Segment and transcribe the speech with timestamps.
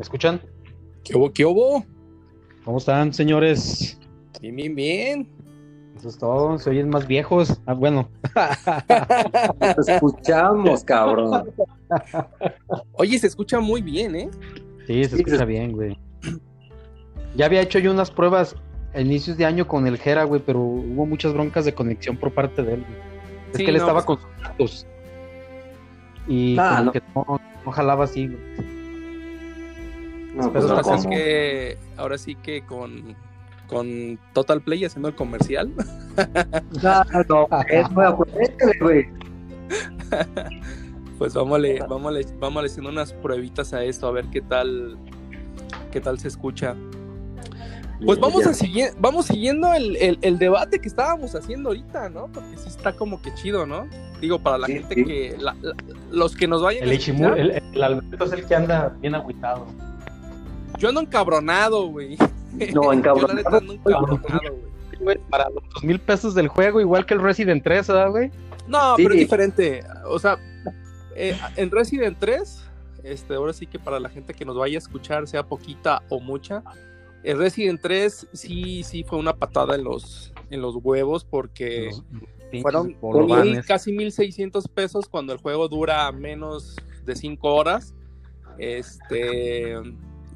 [0.00, 0.40] ¿Me escuchan?
[1.04, 1.30] ¿Qué hubo?
[1.30, 1.84] ¿Qué hubo?
[2.64, 3.98] ¿Cómo están, señores?
[4.40, 5.28] Bien, bien, bien.
[5.94, 6.58] Eso es todo.
[6.58, 7.60] Se oyen más viejos.
[7.66, 8.08] Ah, bueno.
[9.58, 11.50] Te escuchamos, cabrón.
[12.92, 14.30] Oye, se escucha muy bien, ¿eh?
[14.86, 15.98] Sí, se Sí, escucha se- bien, güey.
[17.36, 18.56] Ya había hecho yo unas pruebas
[18.94, 22.32] a inicios de año con el Jera, güey, pero hubo muchas broncas de conexión por
[22.32, 22.98] parte de él, güey.
[23.52, 24.86] Es Sí, que él no, estaba pues- con sus datos.
[26.26, 26.92] Y Ah, como no.
[26.92, 28.79] que no, no jalaba así, güey.
[30.34, 33.16] No, pues que ahora sí que con,
[33.66, 35.72] con Total Play haciendo el comercial.
[36.82, 39.08] No, no, es muy acuérdate, güey.
[41.18, 44.96] Pues vámonos, vámonos, vámonos haciendo unas pruebitas a esto, a ver qué tal,
[45.92, 46.74] qué tal se escucha.
[48.02, 52.28] Pues vamos a seguir, vamos siguiendo el, el- el debate que estábamos haciendo ahorita, ¿no?
[52.32, 53.86] Porque sí está como que chido, ¿no?
[54.22, 55.04] Digo, para la Sí, gente sí.
[55.04, 55.74] que, la- la-
[56.10, 59.66] los que nos vayan El a el, el Alberto es el que anda bien agüitado.
[60.78, 62.16] Yo ando encabronado, güey.
[62.16, 62.26] No,
[62.58, 63.56] Yo la neta encabronado.
[63.58, 64.70] ando encabronado, güey.
[65.00, 68.30] Güey, para los dos mil pesos del juego, igual que el Resident 3, ¿verdad, güey?
[68.68, 69.02] No, Sí.
[69.04, 69.82] pero es diferente.
[70.06, 70.38] O sea,
[71.16, 72.64] eh, en Resident 3,
[73.02, 76.20] este, ahora sí que para la gente que nos vaya a escuchar, sea poquita o
[76.20, 76.62] mucha,
[77.22, 81.90] el Resident 3 sí, sí fue una patada en los, en los huevos porque
[82.52, 82.94] Los fueron
[83.42, 87.94] mil- casi 1600 pesos cuando el juego dura menos de 5 horas.
[88.58, 89.76] Este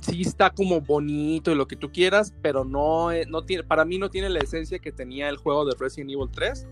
[0.05, 3.84] sí está como bonito y lo que tú quieras, pero no, eh, no tiene, para
[3.84, 6.66] mí no tiene la esencia que tenía el juego de Resident Evil 3.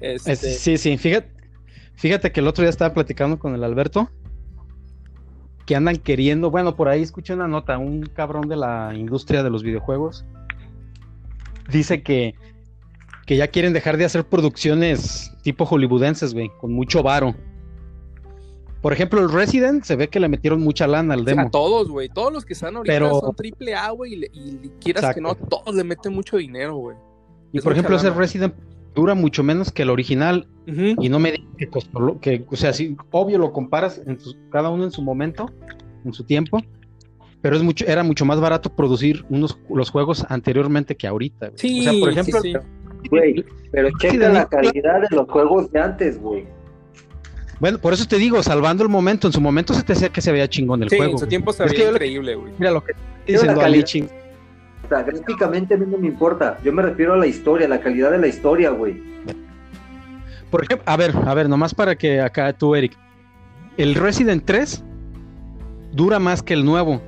[0.00, 1.30] Este, Es- sí, sí, fíjate,
[1.94, 4.10] fíjate que el otro día estaba platicando con el Alberto
[5.66, 9.50] que andan queriendo, bueno, por ahí escuché una nota, un cabrón de la industria de
[9.50, 10.24] los videojuegos
[11.70, 12.34] dice que,
[13.26, 17.34] que ya quieren dejar de hacer producciones tipo hollywoodenses, güey, con mucho varo.
[18.80, 21.48] Por ejemplo, el Resident se ve que le metieron mucha lana al O sea, demo.
[21.48, 22.08] a todos, güey.
[22.08, 24.14] Todos los que están ahorita Pero- son triple A, güey.
[24.32, 26.96] Y, quieras que no, todos le meten mucho dinero, güey.
[27.52, 28.18] Y es por ejemplo, ese lana.
[28.18, 28.54] Resident
[28.94, 32.56] dura mucho menos que el original Y no me digas que costó lo que, o
[32.56, 35.50] sea, sí, obvio lo comparas en sus- cada uno en su momento,
[36.04, 36.60] en su tiempo,
[37.40, 41.46] pero es mucho, era mucho más barato producir unos los juegos anteriormente que ahorita.
[41.48, 41.58] güey.
[41.58, 42.52] Sí, o sea, por sí, ejemplo, sí.
[43.10, 46.46] Güey, pero checa de la calidad de los juegos de antes, güey.
[47.60, 50.20] Bueno, por eso te digo, salvando el momento, en su momento se te decía que
[50.20, 51.12] se veía chingón el Sí, juego.
[51.12, 52.52] en su tiempo se Es que veía increíble, güey.
[52.58, 54.08] Mira lo que la diciendo Ali ching-
[54.84, 56.58] O sea, gráficamente a mí no me importa.
[56.64, 59.02] Yo me refiero a la historia, la calidad de la historia, güey.
[60.50, 62.96] Por ejemplo, a ver, a ver, nomás para que acá tú, Eric.
[63.76, 64.82] El Resident 3
[65.92, 67.02] dura más que el nuevo,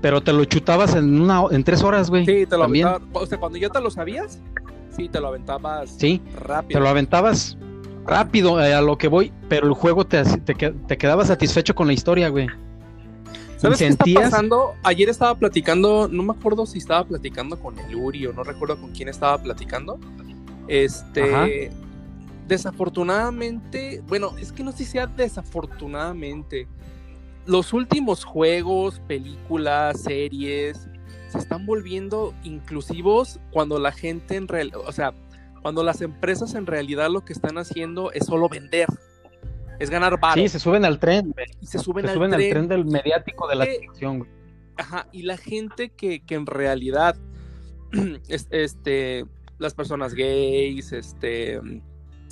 [0.00, 2.24] pero te lo chutabas en una en tres horas, güey.
[2.24, 2.86] Sí, te lo También.
[2.86, 3.22] aventabas.
[3.22, 4.40] O sea, cuando ya te lo sabías,
[4.96, 6.78] sí, te lo aventabas Sí, rápido.
[6.78, 7.58] te lo aventabas
[8.06, 11.86] rápido eh, a lo que voy, pero el juego te, te, te quedaba satisfecho con
[11.86, 12.48] la historia, güey.
[13.60, 14.74] ¿Sabes qué está pasando?
[14.82, 18.80] Ayer estaba platicando, no me acuerdo si estaba platicando con el Uri o no recuerdo
[18.80, 19.98] con quién estaba platicando.
[20.66, 21.46] Este, Ajá.
[22.48, 26.68] desafortunadamente, bueno, es que no sé si sea desafortunadamente.
[27.44, 30.88] Los últimos juegos, películas, series
[31.28, 35.12] se están volviendo inclusivos cuando la gente en real, o sea,
[35.62, 38.86] cuando las empresas en realidad lo que están haciendo es solo vender,
[39.78, 41.46] es ganar varo Sí, se suben al tren, güey.
[41.60, 44.30] y se suben, Se al, suben al tren tren del mediático de la güey.
[44.76, 47.16] Ajá, y la gente que, que en realidad,
[48.28, 49.26] es- este,
[49.58, 51.60] las personas gays, este,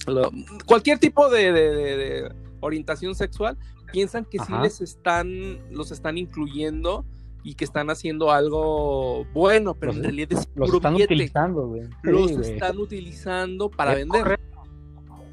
[0.07, 0.31] lo-
[0.67, 3.57] cualquier tipo de, de- de- de orientación sexual,
[3.93, 7.05] piensan que sí les están, los están incluyendo
[7.43, 11.15] y que están haciendo algo bueno, pero Los- en realidad es Los están billete.
[11.15, 11.83] utilizando, güey.
[12.03, 14.23] Los están utilizando para Es vender.
[14.23, 14.45] correcto.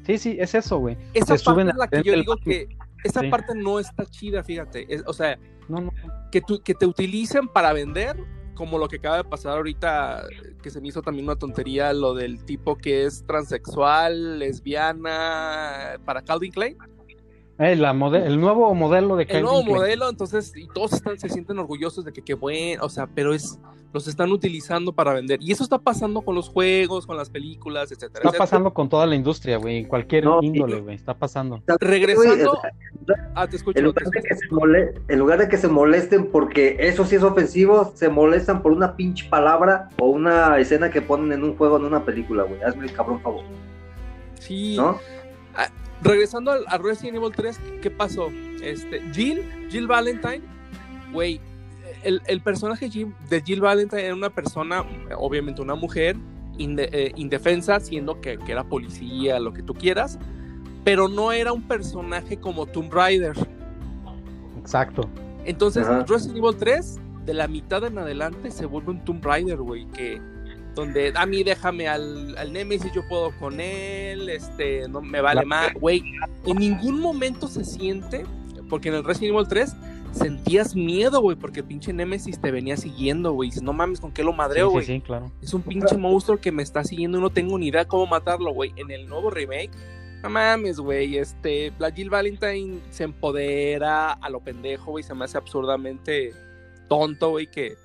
[0.06, 0.96] Sí, sí, es eso, güey.
[1.14, 2.68] Esa Se parte es la que yo digo que
[3.04, 3.28] esa Sí.
[3.28, 4.86] parte no está chida, fíjate.
[4.92, 5.36] Es- o sea,
[5.68, 5.92] No, no.
[6.30, 8.16] que, tu- que te utilicen para vender,
[8.54, 10.24] como lo que acaba de pasar ahorita,
[10.62, 16.22] que se me hizo también una tontería, lo del tipo que es transexual, lesbiana, para
[16.22, 16.76] Calvin Klein.
[17.58, 19.76] Eh, la mode- el nuevo modelo de El Calvin nuevo Klein.
[19.76, 23.32] modelo, entonces, y todos están, se sienten orgullosos de que qué bueno, o sea, pero
[23.32, 23.58] es,
[23.94, 25.38] los están utilizando para vender.
[25.40, 28.08] Y eso está pasando con los juegos, con las películas, etcétera.
[28.08, 28.38] Está etcétera.
[28.44, 29.78] pasando con toda la industria, güey.
[29.78, 30.96] En cualquier No, índole, güey.
[30.96, 31.62] Está pasando.
[31.80, 32.60] Regresando.
[33.34, 33.78] Ah, te escucho.
[33.78, 34.28] En te lugar, de escucho.
[34.28, 38.10] que se mole- en lugar de que se molesten porque eso sí es ofensivo, se
[38.10, 42.04] molestan por una pinche palabra o una escena que ponen en un juego, en una
[42.04, 42.62] película, güey.
[42.62, 43.44] Hazme el cabrón favor,
[44.38, 44.76] Sí.
[44.76, 44.98] ¿no?
[46.02, 48.28] Regresando al, a Resident Evil 3, ¿qué pasó?
[48.62, 50.42] Este, Jill, Jill Valentine,
[51.12, 51.40] güey,
[52.02, 52.88] el, el personaje
[53.30, 54.84] de Jill Valentine era una persona,
[55.16, 56.16] obviamente una mujer,
[56.58, 60.18] inde- eh, indefensa, siendo que, que era policía, lo que tú quieras,
[60.84, 63.34] pero no era un personaje como Tomb Raider.
[64.58, 65.08] Exacto.
[65.44, 66.04] Entonces, Ajá.
[66.08, 70.20] Resident Evil 3, de la mitad en adelante, se vuelve un Tomb Raider, güey, que
[70.76, 75.40] donde a mí déjame al, al Nemesis, yo puedo con él, este, no me vale
[75.40, 76.04] La- más, güey.
[76.46, 78.24] En ningún momento se siente,
[78.68, 79.74] porque en el Resident Evil 3
[80.12, 83.48] sentías miedo, güey, porque el pinche Nemesis te venía siguiendo, güey.
[83.48, 84.86] Dices, no mames, ¿con qué lo Sí, madreo, sí, güey?
[84.86, 85.32] sí, claro.
[85.42, 88.52] Es un pinche monstruo que me está siguiendo y no tengo ni idea cómo matarlo,
[88.52, 88.72] güey.
[88.76, 89.70] En el nuevo remake,
[90.22, 91.16] no mames, güey.
[91.18, 95.04] Este, la Jill Valentine se empodera a lo pendejo, güey.
[95.04, 96.32] Se me hace absurdamente
[96.88, 97.76] tonto, güey, que,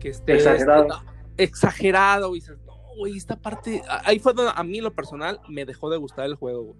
[0.00, 0.34] que esté.
[0.34, 0.82] Exagerado.
[0.82, 2.40] este, no, exagerado, güey.
[2.40, 3.82] Dices, No, güey, esta parte.
[3.88, 6.78] a- Ahí fue donde a mí, lo personal, me dejó de gustar el juego, güey.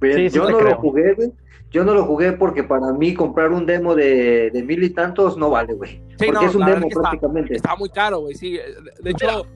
[0.00, 0.70] Bien, Sí, sí yo no creo.
[0.70, 1.32] lo jugué, güey.
[1.70, 5.36] Yo no lo jugué porque para mí comprar un demo de, de mil y tantos
[5.36, 5.92] no vale, güey.
[6.18, 7.56] Sí, porque no, es un demo está- prácticamente.
[7.56, 8.52] Estaba muy caro, güey, sí.
[8.52, 8.64] De-
[9.02, 9.46] De hecho,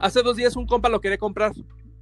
[0.00, 1.52] hace dos días un compa lo quería comprar.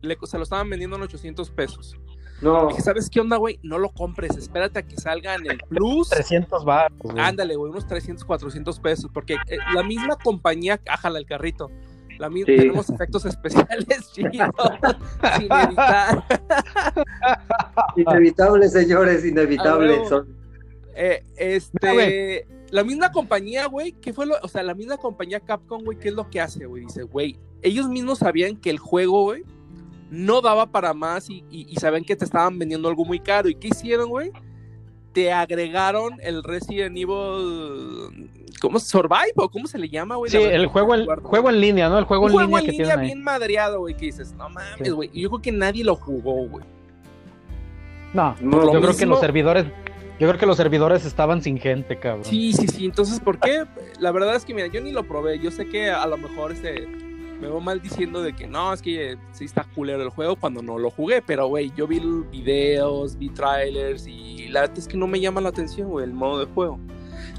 [0.01, 1.99] Le- se lo estaban vendiendo en 800 pesos.
[2.41, 3.59] No, Dije, ¿sabes qué onda, güey?
[3.63, 6.09] No lo compres, espérate a que salga en el Plus.
[6.11, 7.19] 300 baros, güey.
[7.19, 11.69] Ándale, güey, unos 300, 400 pesos, porque eh, la misma compañía, ájala el carrito.
[12.19, 12.45] La Sí.
[12.45, 14.51] Tenemos efectos especiales chidos,
[15.37, 16.25] sin editar.
[17.97, 20.09] inevitable, señores, Ah, inevitable.
[20.09, 20.37] Son-
[21.01, 25.39] Eh, Mira, este, la misma compañía, güey, ¿qué fue lo, o sea, la misma compañía
[25.39, 26.85] Capcom, güey, ¿qué es lo que hace, güey?
[26.87, 29.45] Dice, güey, ellos mismos sabían que el juego, güey,
[30.11, 33.49] no daba para más y, y, y sabían que te estaban vendiendo algo muy caro.
[33.49, 34.31] ¿Y qué hicieron, güey?
[35.13, 38.79] Te agregaron el Resident Evil, ¿cómo?
[38.79, 40.31] ¿Survive o cómo se le llama, güey?
[40.31, 41.29] Sí, el juego, en, acuerdo.
[41.29, 41.99] juego en línea, ¿no?
[41.99, 43.07] El juego Un en juego línea en que línea tienen ahí.
[43.07, 44.91] bien madreado, güey, que dices, no mames, Sí.
[44.91, 45.11] güey.
[45.13, 46.65] Y Yo creo que nadie lo jugó, güey.
[48.15, 49.65] No, No, yo creo que mismo- los servidores,
[50.19, 52.25] yo creo que los servidores estaban sin gente, cabrón.
[52.25, 52.85] Sí, sí, sí.
[52.85, 53.65] Entonces, ¿por qué?
[54.01, 55.39] La verdad es que, mira, yo ni lo probé.
[55.39, 56.87] Yo sé que a lo mejor este,
[57.41, 60.61] me veo mal diciendo de que no, es que sí está culero el juego cuando
[60.63, 61.23] no lo jugué.
[61.23, 62.01] Pero, güey, yo vi
[62.33, 66.13] videos, vi trailers y la verdad es que no me llama la atención, güey, el
[66.13, 66.79] modo de juego.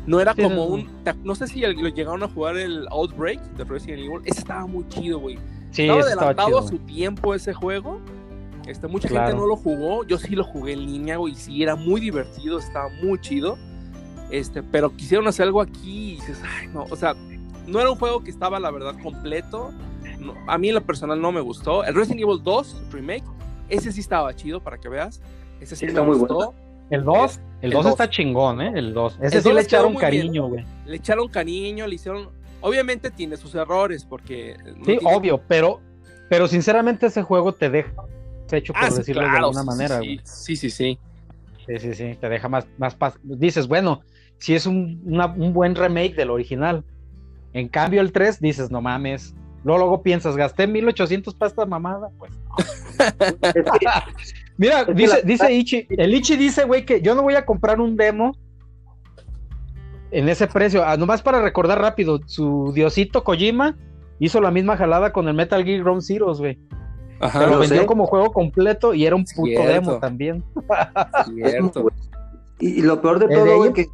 [0.05, 0.63] No era Sí, como no.
[0.65, 0.89] un.
[1.23, 4.21] No sé si lo llegaron a jugar el Outbreak de Resident Evil.
[4.25, 5.37] Ese estaba muy chido, güey.
[5.71, 6.59] Sí, estaba adelantado chido.
[6.59, 7.99] a su tiempo ese juego.
[8.67, 9.27] Este, mucha Claro.
[9.27, 10.03] gente no lo jugó.
[10.05, 11.35] Yo sí lo jugué en línea, güey.
[11.35, 13.57] Sí, era muy divertido, estaba muy chido.
[14.31, 17.15] Este, pero quisieron hacer algo aquí y dices, ay, no, o sea,
[17.67, 19.71] no era un juego que estaba, la verdad, completo.
[20.19, 21.83] No, a mí en lo personal no me gustó.
[21.83, 23.23] El Resident Evil 2 Remake,
[23.69, 25.21] ese sí estaba chido para que veas.
[25.61, 26.53] Ese sí Está me muy gustó.
[26.89, 27.91] El 2, el El 2 dos.
[27.93, 28.71] está chingón, ¿eh?
[28.75, 29.19] El 2.
[29.21, 30.65] Ese El sí le echaron cariño, güey.
[30.85, 32.29] Le echaron cariño, le hicieron.
[32.61, 34.55] Obviamente tiene sus errores, porque.
[34.65, 35.79] no Sí, tiene- obvio, pero,
[36.29, 37.91] pero sinceramente ese juego te deja
[38.51, 40.19] hecho, por Ah, decirlo de alguna sí, manera, sí, güey.
[40.23, 40.99] sí, sí, sí.
[41.67, 43.19] Sí, sí, sí, te deja más, más paz.
[43.21, 44.01] Dices, bueno,
[44.39, 46.83] si es un, una- un buen remake del original.
[47.53, 49.35] En cambio, el 3, dices, no mames.
[49.63, 52.09] Luego, luego piensas, gasté 1800 para esta mamada.
[52.17, 52.31] Pues.
[53.55, 53.87] es que-
[54.57, 57.95] Mira, dice, dice Ichi, el Ichi dice, güey, que yo no voy a comprar un
[57.95, 58.35] demo
[60.11, 60.83] en ese precio.
[60.85, 63.77] Ah, nomás para recordar rápido, su diosito Kojima
[64.19, 66.59] hizo la misma jalada con el Metal Gear Ground Zeroes, güey.
[67.21, 67.85] Ajá, Pero lo vendió sé.
[67.85, 69.67] como juego completo y era un puto Cierto.
[69.71, 70.43] demo también.
[71.37, 71.89] es cierto.
[72.59, 73.73] y, y lo peor de ¿Es todo, ellos?
[73.75, 73.87] que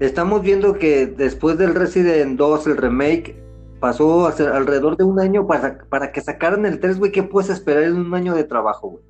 [0.00, 3.36] estamos viendo que después del Resident 2, el remake,
[3.80, 7.10] pasó alrededor de un año para, para que sacaran el 3, güey.
[7.12, 9.04] ¿Qué puedes esperar en un año de trabajo, güey?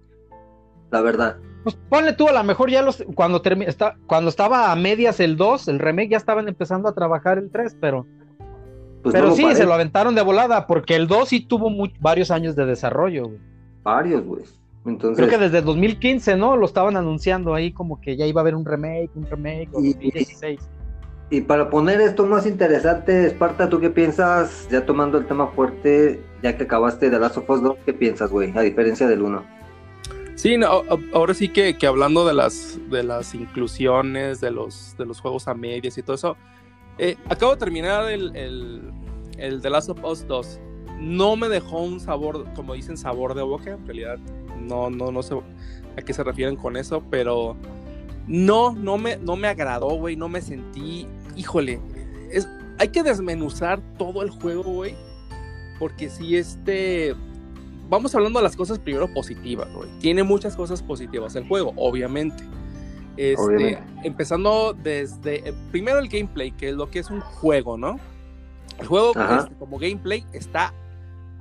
[0.90, 1.36] La verdad.
[1.62, 5.36] Pues ponle tú, a lo mejor ya los, cuando, está, cuando estaba a medias el
[5.36, 8.06] 2, el remake, ya estaban empezando a trabajar el 3, pero,
[9.02, 9.60] Pues pero no sí, parece.
[9.62, 13.26] se lo aventaron de volada, porque el 2 sí tuvo mu- varios años de desarrollo,
[13.26, 13.38] güey.
[13.82, 14.42] Varios, güey.
[14.86, 16.56] Entonces, Creo que desde 2015, ¿no?
[16.56, 19.80] Lo estaban anunciando ahí como que ya iba a haber un remake, un remake, o
[19.84, 20.60] Y- 2016.
[21.30, 24.68] Y para poner esto más interesante, Esparta, ¿tú qué piensas?
[24.68, 28.30] Ya tomando el tema fuerte, ya que acabaste de Last of Us 2, ¿qué piensas,
[28.30, 28.52] güey?
[28.56, 29.60] A diferencia del 1.
[30.34, 30.82] Sí, no,
[31.12, 35.46] ahora sí que, que hablando de las, de las inclusiones, de los, de los juegos
[35.46, 36.36] a medias y todo eso,
[36.98, 38.90] eh, acabo de terminar el, el,
[39.38, 40.60] el The Last of Us 2.
[40.98, 44.18] No me dejó un sabor, como dicen, sabor de boca, en realidad
[44.58, 45.36] no, no, no sé
[45.96, 47.56] a qué se refieren con eso, pero
[48.26, 51.06] no, no me, no me agradó, güey, no me sentí,
[51.40, 51.80] híjole,
[52.30, 52.46] es,
[52.78, 54.94] hay que desmenuzar todo el juego, güey,
[55.78, 57.14] porque si este,
[57.88, 59.88] vamos hablando de las cosas primero positivas, güey.
[60.00, 62.44] Tiene muchas cosas positivas el juego, obviamente.
[63.16, 63.82] Este, Obviamente.
[64.04, 67.98] Empezando desde eh, primero el gameplay, que es lo que es un juego, ¿no?
[68.78, 70.72] El juego este, como gameplay está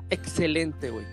[0.09, 1.05] excelente, güey.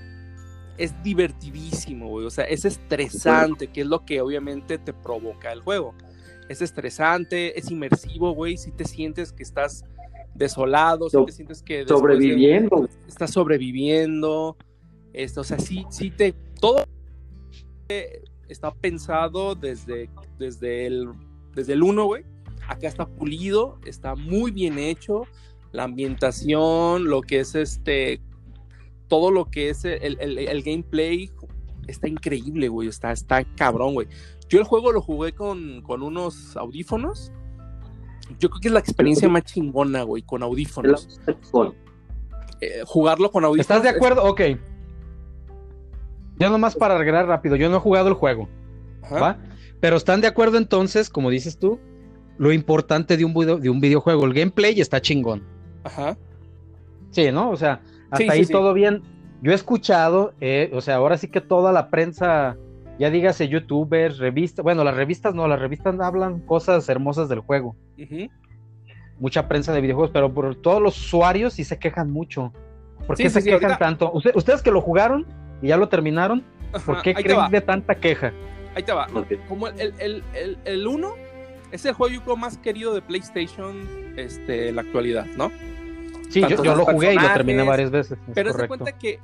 [0.79, 2.27] Es divertidísimo, güey.
[2.27, 5.95] O sea, es estresante, que es lo que obviamente te provoca el juego.
[6.49, 8.57] Es estresante, es inmersivo, güey.
[8.57, 9.85] Si te sientes que estás
[10.35, 12.89] desolado, si te sientes que de- Sobreviviendo.
[13.09, 14.57] estás sobreviviendo.
[15.13, 16.35] Esto, o sea, sí, sí te.
[16.61, 16.85] Todo
[18.49, 21.09] está pensado desde, desde el
[21.55, 22.25] desde el 1, güey.
[22.69, 25.23] acá está pulido, está muy bien hecho,
[25.73, 28.21] la ambientación, lo que es este,
[29.09, 31.31] todo lo que es el, el- el gameplay,
[31.87, 34.09] está increíble, güey, está, está cabrón, güey.
[34.49, 37.33] Yo el juego lo jugué con, con unos audífonos.
[38.39, 41.21] Yo creo que es la experiencia más chingona, güey, con audífonos.
[42.61, 43.61] Eh, jugarlo con audífonos.
[43.61, 44.25] ¿Estás de acuerdo?
[44.25, 44.41] Ok.
[46.39, 48.49] Ya nomás para arreglar rápido, yo no he jugado el juego,
[49.03, 49.21] Ajá.
[49.21, 49.39] ¿va?
[49.81, 51.81] Pero están de acuerdo entonces, como dices tú,
[52.37, 55.43] lo importante de un, video- de un videojuego, el gameplay está chingón.
[55.85, 56.19] Ajá.
[57.11, 57.51] Sí, ¿no?
[57.51, 58.53] O sea, hasta Sí, ahí sí.
[58.53, 59.03] todo bien.
[59.41, 62.57] Yo he escuchado, eh, o sea, ahora sí que toda la prensa,
[62.99, 67.77] ya dígase youtubers, revistas, bueno, las revistas no, las revistas hablan cosas hermosas del juego,
[69.19, 72.53] mucha prensa de videojuegos, pero por todos los usuarios sí se quejan mucho.
[73.07, 74.11] ¿Por qué sí, se sí, quejan ahorita- tanto?
[74.13, 75.27] Usted- ustedes que lo jugaron
[75.63, 76.43] y ya lo terminaron,
[76.85, 78.33] ¿por qué creen de tanta queja?
[78.75, 79.07] ahí te va.
[79.49, 81.15] Como el, el, el, el 1
[81.73, 83.75] es el juego yo creo, más querido de PlayStation
[84.17, 85.51] este, en la actualidad, ¿no?
[86.29, 88.19] Sí, yo, Tanto yo los lo jugué y lo terminé varias veces.
[88.29, 88.69] es Pero correcto.
[88.77, 89.19] cuenta que,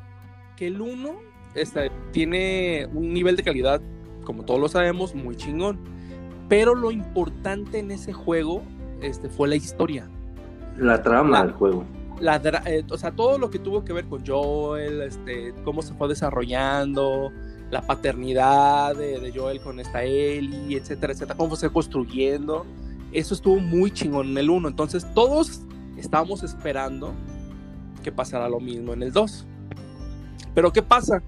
[0.57, 1.17] que el 1
[1.55, 3.81] este, tiene un nivel de calidad,
[4.25, 5.79] como todos lo sabemos, muy chingón.
[6.49, 8.63] Pero lo importante en ese juego
[9.01, 10.09] este, fue la historia.
[10.77, 11.85] La trama La- del juego.
[12.21, 15.93] La eh, o sea, todo lo que tuvo que ver con Joel, este, cómo se
[15.95, 17.33] fue desarrollando,
[17.71, 22.65] la paternidad de, de Joel con esta Ellie, etcétera, etcétera, cómo se fue construyendo.
[23.13, 24.69] Eso estuvo muy chingón en el 1.
[24.69, 25.63] Entonces, todos
[25.97, 27.13] estábamos esperando
[28.05, 29.47] que pasara lo mismo en el 2.
[30.55, 31.23] Pero, ¿qué pasa?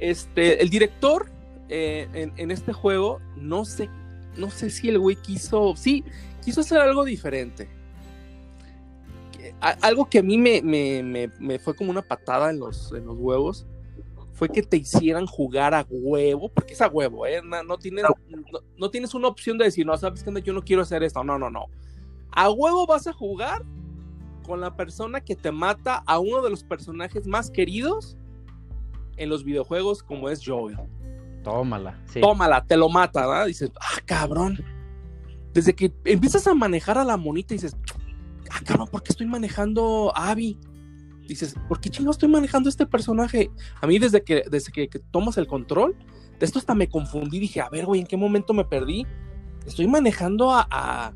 [0.00, 1.30] Este, el director
[1.68, 3.88] eh, en, en este juego, no sé,
[4.36, 6.04] no sé si el güey quiso, sí,
[6.44, 7.68] quiso hacer algo diferente.
[9.60, 12.92] A- algo que a mí me, me- me- me fue como una patada en los,
[12.92, 13.66] en los huevos
[14.32, 17.42] fue que te hicieran jugar a huevo, porque es a huevo, ¿eh?
[17.44, 20.62] No, no tienes, no, no tienes una opción de decir, no, sabes que yo no
[20.64, 21.22] quiero hacer esto.
[21.22, 21.66] No, no, no.
[22.32, 23.62] A huevo vas a jugar
[24.46, 28.16] con la persona que te mata a uno de los personajes más queridos
[29.20, 30.76] en los videojuegos, como es Joel.
[31.44, 31.98] Tómala.
[32.06, 32.20] Sí.
[32.20, 33.46] Tómala, te lo mata, ¿verdad?
[33.46, 34.62] Dices, ah, cabrón.
[35.54, 37.76] Desde que empiezas a manejar a la monita, dices,
[38.50, 40.58] ah, cabrón, ¿por qué estoy manejando a Abby?
[41.26, 43.50] Dices, ¿por qué chingados estoy manejando a este personaje?
[43.80, 45.94] A mí, desde que, desde que, que tomas el control,
[46.38, 47.38] de esto hasta me confundí.
[47.38, 49.06] Dije, a ver, güey, ¿en qué momento me perdí?
[49.66, 51.12] ¿Estoy manejando a, a,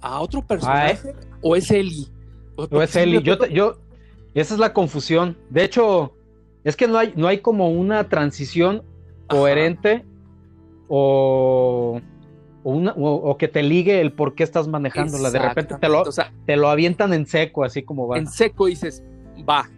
[0.00, 1.14] a otro personaje?
[1.40, 2.08] ¿O es Eli?
[2.56, 3.22] O es Eli.
[3.22, 3.78] Yo, te- yo,
[4.34, 5.36] esa es la confusión.
[5.50, 6.14] De hecho,
[6.64, 8.82] es que no hay, no hay como una transición
[9.28, 10.04] coherente
[10.88, 12.00] o,
[12.64, 15.30] o, una- o- o que te ligue el por qué estás manejándola.
[15.30, 18.18] De repente te lo, O sea, te lo avientan en seco, así como va.
[18.18, 19.02] en seco dices,
[19.48, 19.68] va,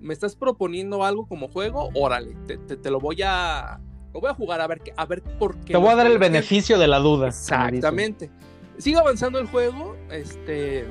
[0.00, 3.80] me estás proponiendo algo como juego, órale, te, te- te lo voy a
[4.12, 5.72] lo voy a jugar a ver a ver por qué.
[5.74, 7.28] Te voy a dar el beneficio de la duda.
[7.28, 8.30] Exactamente.
[8.78, 10.84] Sigue avanzando el juego, este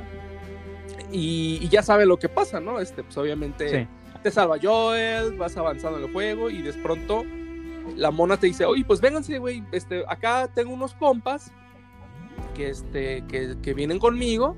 [1.12, 2.80] y, y ya sabe lo que pasa, ¿no?
[2.80, 3.90] Este, pues obviamente dicen.
[4.22, 7.24] Te salva Joel, vas avanzando en el juego y de pronto
[7.96, 11.52] la mona te dice, oye, pues vénganse, güey, este, acá tengo unos compas
[12.56, 14.56] que, este, que, que vienen conmigo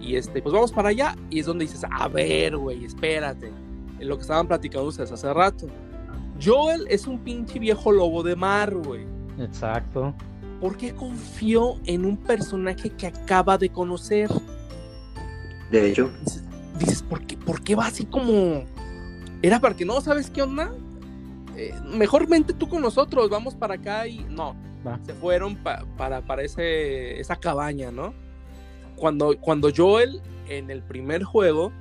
[0.00, 3.52] y este, pues vamos para allá y es donde dices, a ver, güey, espérate,
[3.98, 5.66] en lo que estaban platicando ustedes hace rato.
[6.42, 9.06] Joel es un pinche viejo lobo de mar, güey.
[9.38, 10.14] Exacto.
[10.60, 14.28] ¿Por qué confió en un personaje que acaba de conocer?
[15.70, 16.42] De hecho, dices,
[16.78, 18.64] dices, ¿por qué, ¿por qué va así como...
[19.42, 20.72] Era para que no, ¿sabes qué onda?
[21.56, 24.56] Eh, mejor vente tú con nosotros, vamos para acá y no,
[24.86, 24.98] Va.
[25.04, 28.14] se fueron pa- para, para ese, esa cabaña, ¿no?
[28.96, 31.72] Cuando, cuando Joel en el primer juego,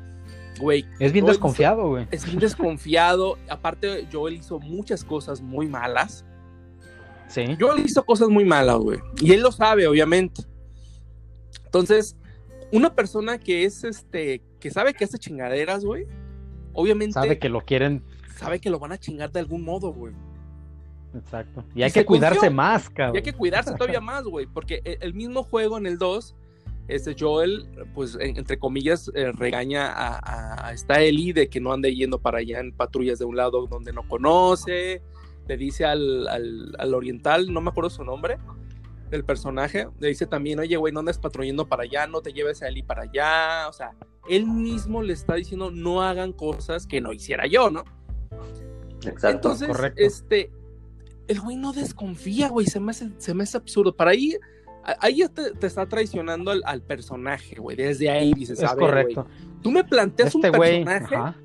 [0.60, 2.08] güey, Es bien Joel desconfiado, güey.
[2.12, 6.25] es bien desconfiado, aparte Joel hizo muchas cosas muy malas,
[7.27, 7.56] Sí.
[7.58, 9.00] Joel hizo cosas muy malas, güey.
[9.22, 10.44] Y él lo sabe, obviamente.
[11.63, 12.18] Entonces,
[12.74, 16.08] una persona que es este, que sabe que hace chingaderas, güey,
[16.74, 18.04] obviamente Sabe que lo quieren.
[18.38, 20.13] sabe que lo van a chingar de algún modo, güey.
[21.13, 21.66] Exacto.
[21.75, 23.18] Y hay que cuidarse más, Y cabrón.
[23.18, 26.36] hay que cuidarse todavía más, güey, porque e- el mismo juego en el 2,
[26.88, 31.60] este Joel, pues en- entre comillas, eh, regaña a, a- a esta Ellie de que
[31.60, 35.01] no ande yendo para allá en patrullas de un lado donde no conoce.
[35.48, 38.38] Le dice al, al- al oriental, no me acuerdo su nombre,
[39.12, 42.63] del personaje, le dice también, oye, güey, no andes patrullando para allá, no te lleves
[42.63, 43.68] a Ellie para allá.
[43.70, 43.94] O sea,
[44.27, 47.84] él mismo le está diciendo, no hagan cosas que no hiciera yo, ¿no?
[49.06, 49.30] exacto.
[49.30, 50.01] Entonces, correcto.
[50.01, 50.51] este,
[51.27, 53.96] el güey no desconfía, güey, se me hace, se me hace absurdo.
[53.96, 54.36] Para ahí,
[55.00, 57.75] ahí ya te, te está traicionando al, al personaje, güey.
[57.77, 59.24] Desde ahí dices, es a ver, correcto.
[59.24, 60.84] güey, tú me planteas Este un güey.
[60.84, 61.38] personaje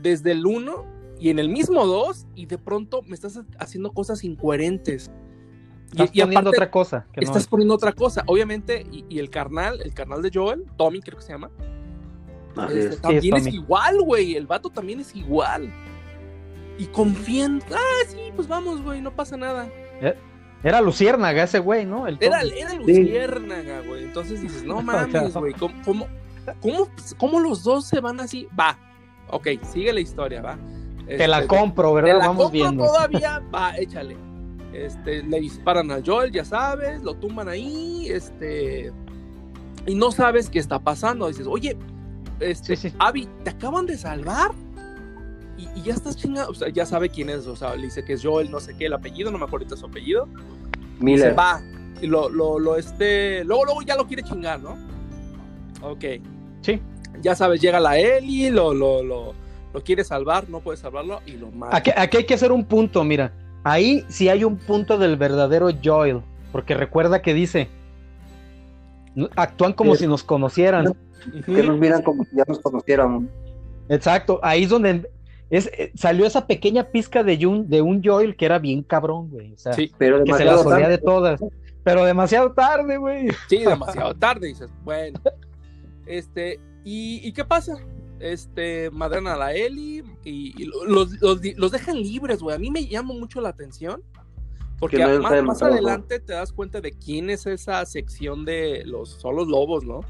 [0.00, 4.24] desde el 1 y en el mismo 2 y de pronto me estás haciendo cosas
[4.24, 5.10] incoherentes.
[5.92, 7.06] Estás y poniendo aparte, otra cosa.
[7.12, 7.48] que no estás es.
[7.48, 8.22] poniendo otra cosa.
[8.26, 11.50] Obviamente, y, y el carnal, el carnal de Joel, Tommy creo que se llama,
[12.68, 13.00] este, es.
[13.00, 14.34] también es, igual, güey.
[14.36, 15.72] El vato también es igual.
[16.78, 19.68] Y confían, ah, sí, pues vamos, güey, no pasa nada.
[20.64, 22.06] Era Luciérnaga ese güey, ¿no?
[22.06, 22.52] El Era, Tommy.
[22.58, 24.04] era Luciérnaga, güey.
[24.04, 26.08] Entonces dices, no mames, güey, ¿cómo, cómo,
[26.60, 28.48] cómo, cómo los dos se van así?
[28.58, 28.78] Va,
[29.28, 30.58] ok, sigue la historia, va.
[31.16, 32.18] Te la Este, compro, Te ¿verdad?
[32.18, 32.84] la Vamos compro viendo.
[32.86, 34.16] todavía, va, échale.
[34.72, 38.90] Este, le disparan a Joel, ya sabes, lo tumban ahí, este,
[39.86, 41.28] y no sabes qué está pasando.
[41.28, 41.76] Dices, oye,
[42.40, 42.96] este, Sí, sí.
[42.98, 44.50] Abby, ¿te acaban de salvar?
[45.58, 48.02] Y, y ya estás chingado, o sea, ya sabe quién es, o sea, le dice
[48.04, 50.26] que es Joel, no sé qué, el apellido, no me acuerdo ahorita su apellido.
[50.98, 51.38] Miller.
[51.38, 51.60] va,
[52.00, 54.76] y lo, lo, lo, este, luego, luego ya lo quiere chingar, ¿no?
[55.82, 56.04] Ok,
[56.62, 56.80] Sí.
[57.20, 59.34] ya sabes, llega la Ellie, lo, lo, lo,
[59.74, 61.76] lo quiere salvar, no puede salvarlo y lo mata.
[61.76, 63.32] Aquí, aquí hay que hacer un punto, mira.
[63.64, 66.20] Ahí sí hay un punto del verdadero Joel.
[66.50, 67.68] Porque recuerda que dice.
[69.14, 70.00] "No- Actúan como Sí.
[70.02, 70.94] si nos conocieran.
[71.46, 73.24] Que nos miran como si ya nos conociéramos.
[73.88, 74.40] Exacto.
[74.42, 75.08] Ahí es donde
[75.50, 79.28] es, eh, salió esa pequeña pizca de un, de un Joel que era bien cabrón,
[79.30, 79.52] güey.
[79.52, 80.96] O sea, Sí, Pero que se demasiado las olía tarde.
[80.96, 81.40] de todas.
[81.84, 83.28] Pero demasiado tarde, güey.
[83.48, 85.20] sí, demasiado tarde, dices, bueno.
[86.06, 87.74] Este, ¿y, y qué pasa?
[88.22, 92.54] Este, madran a la Ellie y, y los, los, los dejan libres, güey.
[92.54, 94.00] A mí me llama mucho la atención.
[94.78, 99.10] Porque Que no más, adelante te das cuenta de quién es esa sección de los,
[99.10, 100.00] son los lobos, ¿no?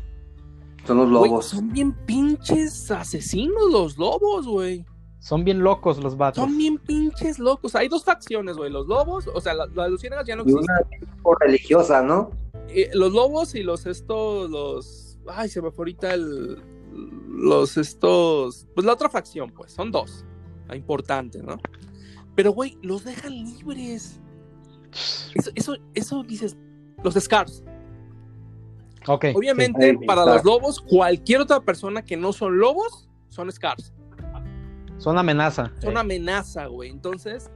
[0.87, 1.47] Son los Güey, lobos.
[1.47, 4.85] son bien pinches asesinos los lobos, güey.
[5.21, 6.43] Son bien locos los vatos.
[6.43, 7.75] Son bien pinches locos.
[7.77, 8.71] Hay dos facciones, güey.
[8.71, 10.75] Los lobos, o sea, la- las luciérnagas ya no Y existen.
[10.75, 12.31] una tipo religiosa, ¿no?
[12.69, 15.19] Eh, los lobos y los estos, los.
[15.29, 16.61] Ay, se me fue ahorita el.
[17.29, 18.67] Los estos.
[18.75, 20.25] Pues la otra facción, pues, son dos.
[20.69, 21.61] La importante, ¿no?
[22.35, 24.21] Pero, güey, los dejan libres.
[25.35, 26.57] Eso, eso, eso dices.
[27.03, 27.65] Los Scars.
[29.07, 29.27] Ok.
[29.35, 33.93] Obviamente, para los lobos, cualquier otra persona que no son lobos, son Scars.
[34.99, 35.73] Son amenaza.
[35.81, 36.91] Son Eh, amenaza, güey.
[36.91, 37.51] Entonces,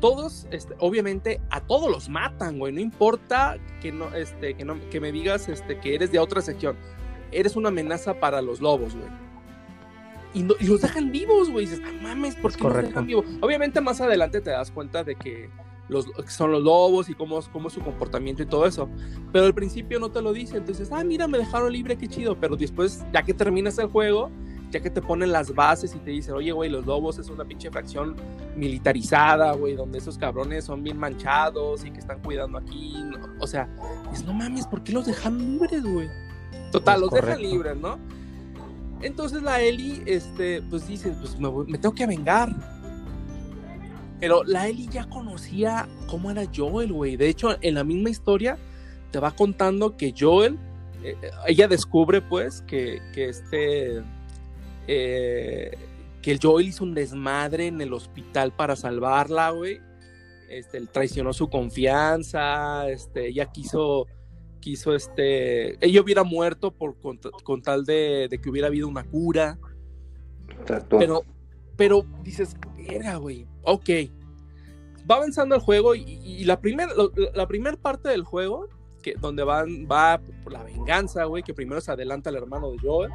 [0.00, 2.72] todos, este, obviamente, a todos los matan, güey.
[2.72, 6.40] No importa que no, este, que no, que me digas, este, que eres de otra
[6.40, 6.76] sección.
[7.32, 9.08] Eres una amenaza para los lobos, güey.
[10.34, 11.66] Y, no- y los dejan vivos, güey.
[11.66, 13.24] Dices, no mames, ¿por Es qué los dejan vivos?
[13.40, 15.48] Obviamente, más adelante te das cuenta de que
[15.88, 18.88] los, son los lobos y cómo, es- cómo es su comportamiento y todo eso.
[19.32, 20.58] Pero al principio no te lo dice.
[20.58, 22.36] Entonces, ah, mira, me dejaron libre, qué chido.
[22.38, 24.30] Pero después, ya que terminas el juego,
[24.70, 27.46] ya que te ponen las bases y te dicen, oye, güey, los lobos es una
[27.46, 28.14] pinche fracción
[28.54, 32.94] militarizada, güey, donde esos cabrones son bien manchados y que están cuidando aquí.
[33.02, 33.66] no- O sea,
[34.10, 36.08] dices, no mames, ¿por qué los dejan libres, güey?
[36.70, 37.98] Total, los dejan libres, ¿no?
[39.00, 42.54] Entonces la Eli, este, pues dice, pues me, voy- me tengo que vengar.
[44.20, 47.16] Pero la Eli ya conocía cómo era Joel, güey.
[47.16, 48.58] De hecho, en la misma historia
[49.12, 50.58] te va contando que Joel,
[51.04, 54.02] eh, ella descubre pues que, que este,
[54.88, 55.70] eh,
[56.20, 59.80] que el Joel hizo un desmadre en el hospital para salvarla, güey.
[60.50, 64.06] Este, traicionó su confianza, este, ella quiso,
[64.58, 69.04] quiso, este, ella hubiera muerto por con, con tal de, de que hubiera habido una
[69.04, 69.58] cura.
[70.60, 70.98] Exacto.
[70.98, 71.22] Pero,
[71.76, 73.88] pero dices, era, güey, ok.
[75.10, 76.92] Va avanzando el juego y, y la primera
[77.34, 78.68] la primera parte del juego,
[79.02, 82.78] que, donde van, va por la venganza, güey, que primero se adelanta el hermano de
[82.78, 83.10] Joel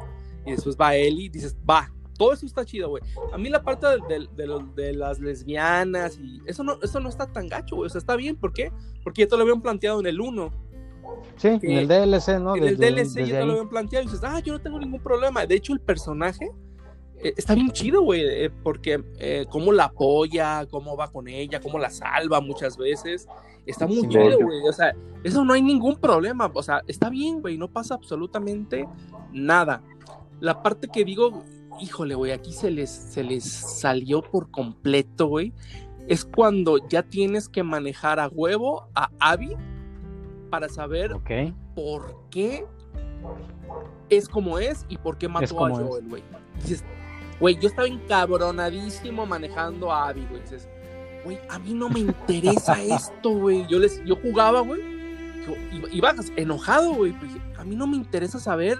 [0.46, 3.02] y después va Ellie, dices, va, todo eso está chido, güey.
[3.32, 6.98] A mí la parte de, de- de los- de las lesbianas y eso no, eso
[7.00, 8.72] no está tan gacho, güey, o sea, está bien, ¿por qué?
[9.04, 10.50] Porque ya te lo habían planteado en el 1.
[11.36, 12.56] Sí, en el DLC, ¿no?
[12.56, 14.60] En el Desde- DLC desde ya te lo habían planteado y dices, ah, yo no
[14.60, 15.44] tengo ningún problema.
[15.46, 16.50] De hecho, el personaje
[17.18, 21.60] eh, está bien chido, güey, eh, porque eh, cómo la apoya, cómo va con ella,
[21.60, 23.26] cómo la salva muchas veces.
[23.66, 24.60] Está muy Sí, chido, güey.
[24.68, 26.50] O sea, eso no hay ningún problema.
[26.52, 28.86] O sea, está bien, güey, no pasa absolutamente
[29.32, 29.82] nada.
[30.40, 31.42] La parte que digo,
[31.80, 35.52] híjole, güey, aquí se les, se les salió por completo, güey.
[36.06, 39.56] Es cuando ya tienes que manejar a huevo a Abby
[40.54, 41.10] para saber
[41.74, 42.64] por qué
[44.08, 45.70] es como es y por qué mató a.
[45.70, 46.22] Joel, güey.
[46.60, 46.84] Dices,
[47.40, 50.42] güey, yo estaba encabronadísimo manejando a Abby, güey.
[50.42, 50.68] Dices,
[51.24, 53.66] güey, a mí no me interesa esto, güey.
[53.66, 54.80] Yo les, yo jugaba, güey.
[55.72, 57.10] iba- Iba enojado, güey.
[57.20, 58.78] dije, A mí no me interesa saber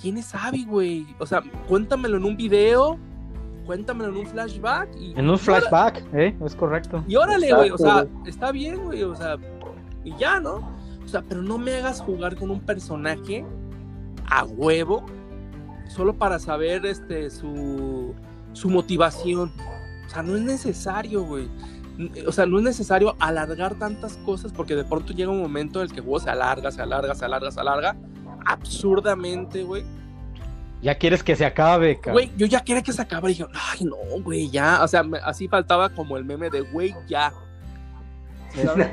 [0.00, 1.06] quién es Abby, güey.
[1.18, 2.98] O sea, cuéntamelo en un video,
[3.66, 4.90] cuéntamelo en un flashback.
[4.96, 6.36] Y, En un flashback, ¿eh?
[6.44, 7.02] Es correcto.
[7.08, 9.36] y órale, güey, o sea, está bien, güey, o sea,
[10.04, 10.78] y ya, ¿no?
[11.10, 13.44] O sea, pero no me hagas jugar con un personaje
[14.28, 15.04] a huevo
[15.88, 18.14] solo para saber este su
[18.52, 19.52] su motivación.
[20.06, 21.48] O sea, no es necesario, güey.
[22.26, 25.86] o sea, no es necesario alargar tantas cosas porque de pronto llega un momento en
[25.86, 27.96] el que el juego se alarga, se alarga, se alarga, se alarga,
[28.46, 29.84] absurdamente, güey.
[30.82, 32.12] Ya quieres que se acabe, cabrón.
[32.24, 34.82] Güey, yo ya quería que se acabara y dije, ay, no, güey, ya.
[34.82, 37.32] O sea, me- así faltaba como el meme de, güey, ya.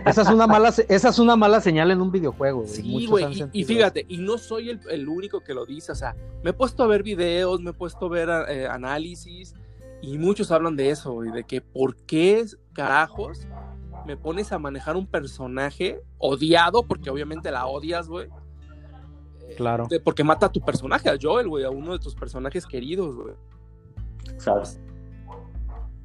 [0.06, 2.70] Esa es una mala, esa es una mala señal en un videojuego, güey.
[2.70, 5.96] Sí, Muchos güey, y, fíjate, y no soy el, el único que lo dice, o
[5.96, 9.56] sea, me he puesto a ver videos, me he puesto a ver eh, análisis,
[10.02, 13.48] y muchos hablan de eso, güey, de que por qué carajos
[14.06, 18.28] me pones a manejar un personaje odiado, porque obviamente la odias, güey.
[19.50, 19.88] eh, Claro.
[19.90, 23.16] de- porque mata a tu personaje, a Joel, güey, a uno de tus personajes queridos,
[23.16, 23.34] güey.
[24.38, 24.80] ¿sabes?
[25.28, 25.36] La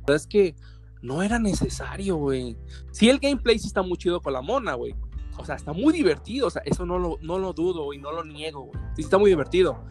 [0.06, 0.54] verdad es que
[1.02, 2.56] no era necesario, güey.
[2.92, 4.94] Sí, el gameplay sí está muy chido con la mona, güey.
[5.36, 6.46] O sea, está muy divertido.
[6.46, 8.78] O sea, eso no lo, no lo dudo y no lo niego, güey.
[8.96, 9.84] Sí, está muy divertido.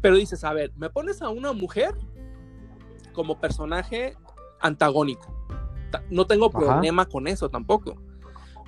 [0.00, 1.94] Pero dices, a ver, me pones a una mujer
[3.12, 4.16] como personaje
[4.60, 5.32] antagónico.
[5.90, 6.58] Ta- No tengo Ajá.
[6.58, 7.96] problema con eso tampoco.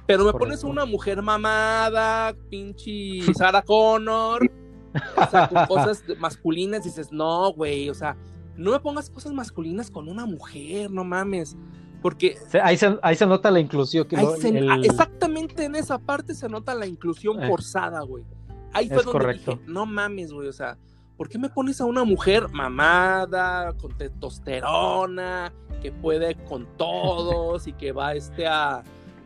[0.06, 0.68] Pero me pones Correcto.
[0.68, 4.50] una mujer mamada, pinche Sarah Connor,
[5.16, 8.16] o sea, con cosas masculinas, dices, no, güey, o sea,
[8.58, 11.56] no me pongas cosas masculinas con una mujer, no mames.
[12.02, 14.06] Porque Ahí se, ahí se nota la inclusión.
[14.06, 17.48] Que ahí lo- se- el- ah, exactamente en esa parte se nota la inclusión Eh.
[17.48, 18.24] forzada, güey.
[18.72, 19.52] Ahí fue Es donde correcto.
[19.52, 20.76] dije, no mames, güey, o sea,
[21.16, 27.72] ¿por qué me pones a una mujer mamada, con testosterona, que puede con todos y
[27.72, 28.82] que va este a,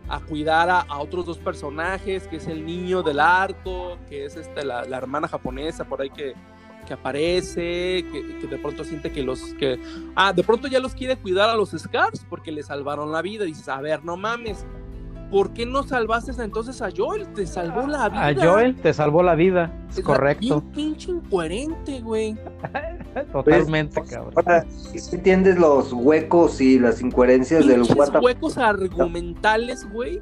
[0.08, 4.36] a cuidar a, a otros dos personajes, que es el niño del arco, que es
[4.36, 6.34] este la, la hermana japonesa por ahí que,
[6.86, 9.80] que aparece, que, que de pronto siente que los que
[10.16, 13.44] ah, de pronto ya los quiere cuidar a los Scars porque le salvaron la vida.
[13.44, 14.66] Y dices, a ver, no mames,
[15.30, 17.26] ¿por qué no salvaste entonces a Joel?
[17.32, 18.26] Te salvó la vida.
[18.26, 19.72] A Joel te salvó la vida.
[19.88, 20.60] Es Es correcto.
[20.60, 22.36] Bien pinche incoherente, güey.
[23.32, 24.34] Totalmente, Pues, cabrón.
[24.36, 28.22] Ahora, ¿sí entiendes los huecos y las incoherencias del WhatsApp?
[28.22, 30.20] huecos argumentales, güey.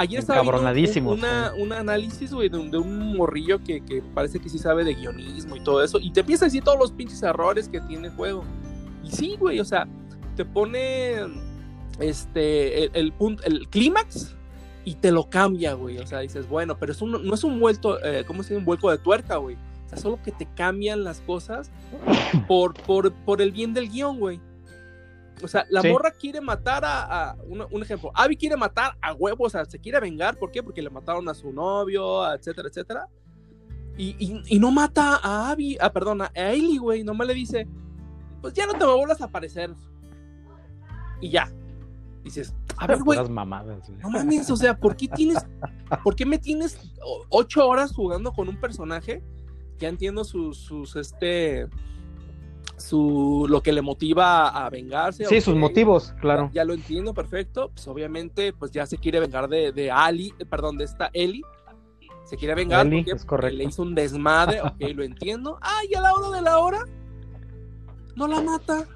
[0.00, 0.70] Ayer estaba viendo
[1.12, 4.58] un, una- un análisis, güey, de, un- de un morrillo que, que parece que sí
[4.58, 5.98] sabe de guionismo y todo eso.
[6.00, 8.42] Y te empieza a decir todos los pinches errores que tiene el juego.
[9.04, 9.86] Y sí, güey, o sea,
[10.36, 11.16] te pone
[11.98, 14.34] este el, el punto, el clímax
[14.84, 15.98] y te lo cambia, güey.
[15.98, 18.58] O sea, dices, bueno, pero es un, no es un vuelto, eh, ¿cómo se dice?
[18.58, 19.56] Un vuelco de tuerca, güey.
[19.86, 21.70] O sea, solo que te cambian las cosas
[22.48, 24.40] por, por, por el bien del guion, güey.
[25.42, 25.88] O sea, la Sí.
[25.88, 29.64] morra quiere matar a, a- un, un ejemplo, Abby quiere matar a huevos, o sea,
[29.64, 30.62] se quiere vengar, ¿por qué?
[30.62, 33.06] Porque le mataron a su novio, etcétera, etcétera.
[33.96, 37.66] Y, y- y no mata a Abby, ah, perdón, a Ellie, güey, nomás le dice,
[38.40, 39.70] pues ya no te me vuelvas a aparecer.
[41.20, 41.50] Y ya.
[42.24, 43.98] Dices, a ver, güey, Puras mamadas, güey.
[44.00, 45.38] no mames, o sea, ¿por qué tienes,
[46.04, 46.78] por qué me tienes
[47.30, 49.22] ocho horas jugando con un personaje?
[49.78, 51.66] Ya entiendo sus, sus, este,
[52.80, 55.24] su, lo que le motiva a vengarse.
[55.26, 56.50] Sí, sus motivos, claro.
[56.52, 57.70] Ya, lo entiendo, perfecto.
[57.72, 61.42] Pues obviamente, pues ya se quiere vengar de, de Ali, eh, perdón, de esta Eli.
[62.24, 63.56] Se quiere vengar Ellie, porque, es correcto.
[63.58, 65.58] le hizo un desmadre, ok, lo entiendo.
[65.60, 66.84] Ah, y a la hora de la hora,
[68.16, 68.86] no la mata.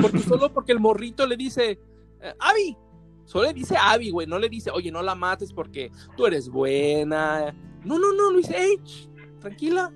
[0.00, 1.78] Porque solo porque el morrito le dice,
[2.20, 2.76] eh, Abby,
[3.24, 6.48] solo le dice Abby, güey, no le dice, oye, no la mates porque tú eres
[6.48, 7.54] buena.
[7.84, 9.08] No, no, no, lo dice, hey, ch,
[9.40, 9.92] tranquila.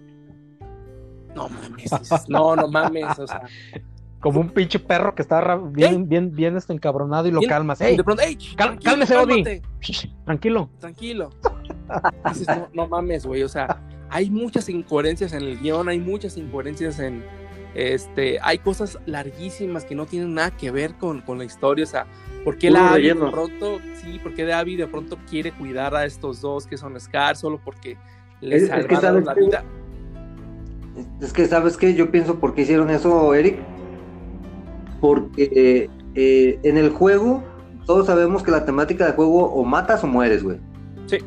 [1.34, 1.90] No mames,
[2.28, 3.42] no, no mames, o sea.
[4.20, 7.80] Como un pinche perro que está bien, bien, bien este encabronado y lo Bien- calmas.
[7.80, 7.96] ¡Ey!
[7.96, 9.42] de pronto, ch, cal- tranquilo, cálmese, Odi.
[9.44, 9.62] cálmate".
[10.26, 10.70] Tranquilo.
[10.78, 11.30] tranquilo.
[12.28, 13.42] Dices, no, no mames, güey.
[13.44, 17.24] O sea, hay muchas incoherencias en el guion, hay muchas incoherencias en.
[17.74, 21.84] Este, hay cosas larguísimas que no tienen nada que ver con, con la historia.
[21.84, 22.06] O sea,
[22.44, 25.94] ¿por qué la Abby de pronto, sí, por qué de Abby de pronto quiere cuidar
[25.94, 27.96] a estos dos que son Scar solo porque
[28.40, 29.64] le Es- es que salvaron ¿sabes la vida?
[31.20, 31.94] Es que, ¿sabes qué?
[31.94, 33.59] Yo pienso por qué hicieron eso, Eric.
[35.00, 37.42] Porque eh, en el juego,
[37.87, 40.59] todos sabemos que la temática del juego o matas o mueres, güey.
[41.07, 41.18] Sí.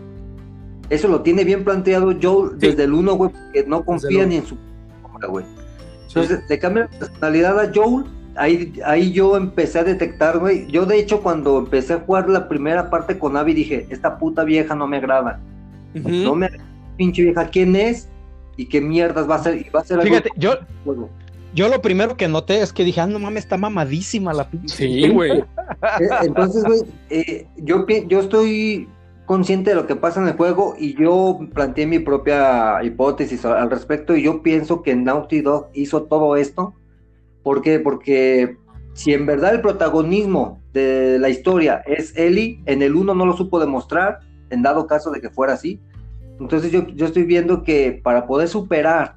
[0.90, 2.68] Eso lo tiene bien planteado Joel Sí.
[2.68, 4.58] desde el 1, güey, porque no confía ni en su
[5.02, 5.46] sombra, güey.
[6.08, 8.06] Entonces, le cambia la personalidad a Joel.
[8.36, 10.68] Ahí, ahí yo empecé a detectar, güey.
[10.68, 14.44] Yo, de hecho, cuando empecé a jugar la primera parte con Abby, dije: Esta puta
[14.44, 15.40] vieja no me agrada.
[15.94, 16.66] No me agrada,
[16.98, 17.48] pinche vieja.
[17.48, 18.10] ¿Quién es?
[18.58, 19.58] ¿Y qué mierdas va a ser?
[19.58, 21.10] Y va a ser algo Fíjate, yo, juego.
[21.54, 24.76] yo lo primero que noté es que dije, ah, no mames, está mamadísima la pinche.
[24.76, 25.44] Sí, güey.
[26.00, 28.88] Eh, Entonces, güey, eh, yo, yo estoy
[29.26, 33.70] consciente de lo que pasa en el juego y yo planteé mi propia hipótesis al
[33.70, 36.74] respecto y yo pienso que Naughty Dog hizo todo esto.
[37.44, 37.80] ¿Por qué?
[37.80, 38.58] Porque
[38.94, 43.36] si en verdad el protagonismo de la historia es Ellie, en el 1 no lo
[43.36, 45.80] supo demostrar, en dado caso de que fuera así.
[46.40, 49.16] Entonces yo, yo estoy viendo que para poder superar,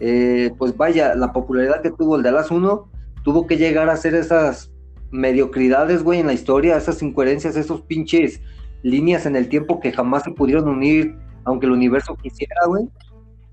[0.00, 2.88] eh, pues vaya, la popularidad que tuvo el de las 1,
[3.22, 4.70] tuvo que llegar a hacer esas
[5.10, 8.40] mediocridades, güey, en la historia, esas incoherencias, esos pinches
[8.82, 11.14] líneas en el tiempo que jamás se pudieron unir,
[11.44, 12.88] aunque el universo quisiera, güey.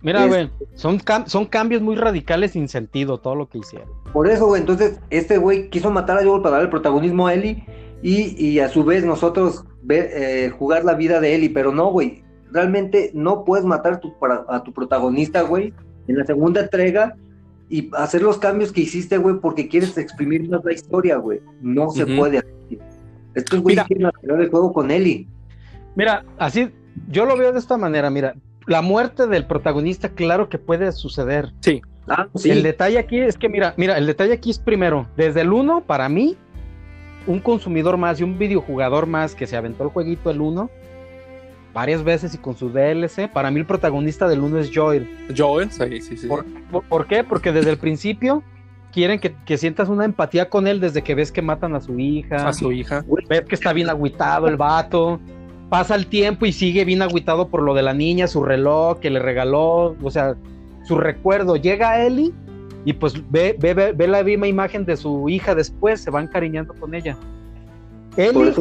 [0.02, 3.90] Mira, güey, son, cam- son cambios muy radicales sin sentido todo lo que hicieron.
[4.14, 7.34] Por eso, güey, entonces este güey quiso matar a Joel para dar el protagonismo a
[7.34, 7.66] Ellie
[8.02, 11.92] y, y a su vez nosotros ver, eh, jugar la vida de Ellie, pero no,
[11.92, 15.74] güey, realmente no puedes matar tu- para- a tu protagonista, güey,
[16.08, 17.16] en la segunda entrega
[17.70, 21.40] y hacer los cambios que hiciste, güey, porque quieres exprimir más la historia, güey.
[21.62, 22.54] No se puede hacer.
[23.36, 24.12] Estos güeyes Mira.
[24.20, 25.28] quieren el juego con Ellie.
[25.96, 26.70] Mira, así,
[27.10, 28.34] yo lo veo de esta manera, mira,
[28.66, 31.54] la muerte del protagonista, claro que puede suceder.
[32.08, 32.50] Ah, sí.
[32.50, 35.82] El detalle aquí es que, mira, mira, el detalle aquí es primero, desde el 1,
[35.82, 36.36] para mí,
[37.28, 40.70] un consumidor más y un videojugador más que se aventó el jueguito el 1
[41.74, 45.10] varias veces y con su DLC, para mí el protagonista del 1 es Joel.
[45.38, 46.28] Joel, sí, sí, sí.
[46.28, 47.24] ¿Por, por- por qué?
[47.24, 48.44] Porque desde el principio
[48.92, 52.00] quieren que, que sientas una empatía con él desde que ves que matan a su
[52.00, 53.06] hija, A su hija.
[53.30, 55.20] ves que está bien agüitado el vato,
[55.70, 59.12] pasa el tiempo y sigue bien agüitado por lo de la niña, su reloj que
[59.12, 60.36] le regaló, o sea,
[60.88, 61.56] su recuerdo.
[61.56, 62.34] Llega a Ellie
[62.84, 66.22] y pues ve, ve, ve, ve la misma imagen de su hija después, se va
[66.22, 67.16] encariñando con ella.
[68.18, 68.52] Ellie,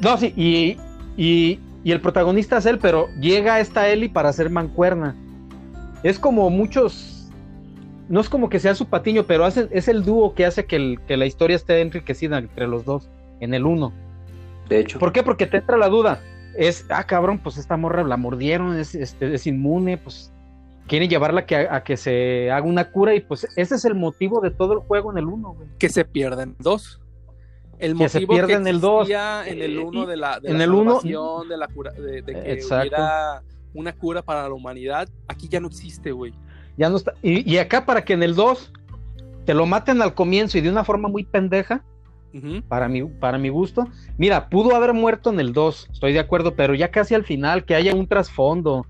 [0.00, 0.76] no, sí, y,
[1.16, 5.14] y, y el protagonista es él, pero llega esta Ellie para ser mancuerna.
[6.02, 7.30] Es como muchos.
[8.08, 10.74] No es como que sea su patiño, pero hace- es el dúo que hace que,
[10.74, 13.92] el- que la historia esté enriquecida entre los dos, en el uno.
[14.68, 14.98] de hecho.
[14.98, 15.22] ¿Por qué?
[15.22, 16.20] Porque te entra la duda.
[16.58, 20.32] Es, ah, cabrón, pues esta morra la mordieron, es, este, es inmune, pues
[20.88, 23.94] quieren llevarla que, a, a que se haga una cura y pues ese es el
[23.94, 25.68] motivo de todo el juego en el uno, güey.
[25.78, 27.00] Que se pierden dos.
[27.78, 29.02] El Que se motivo pierda en el dos.
[29.02, 31.00] existía en el uno de la, de En la el uno-
[31.48, 32.78] de la cura, de, de que Exacto.
[32.88, 33.42] hubiera
[33.74, 36.32] una cura para la humanidad, aquí ya no existe, güey.
[36.78, 37.12] Ya no está.
[37.22, 38.72] Y, y acá para que en el 2
[39.44, 41.84] te lo maten al comienzo y de una forma muy pendeja,
[42.68, 43.86] para mi, para mi gusto.
[44.18, 47.64] Mira, pudo haber muerto en el 2, estoy de acuerdo, pero ya casi al final,
[47.64, 48.84] que haya un trasfondo,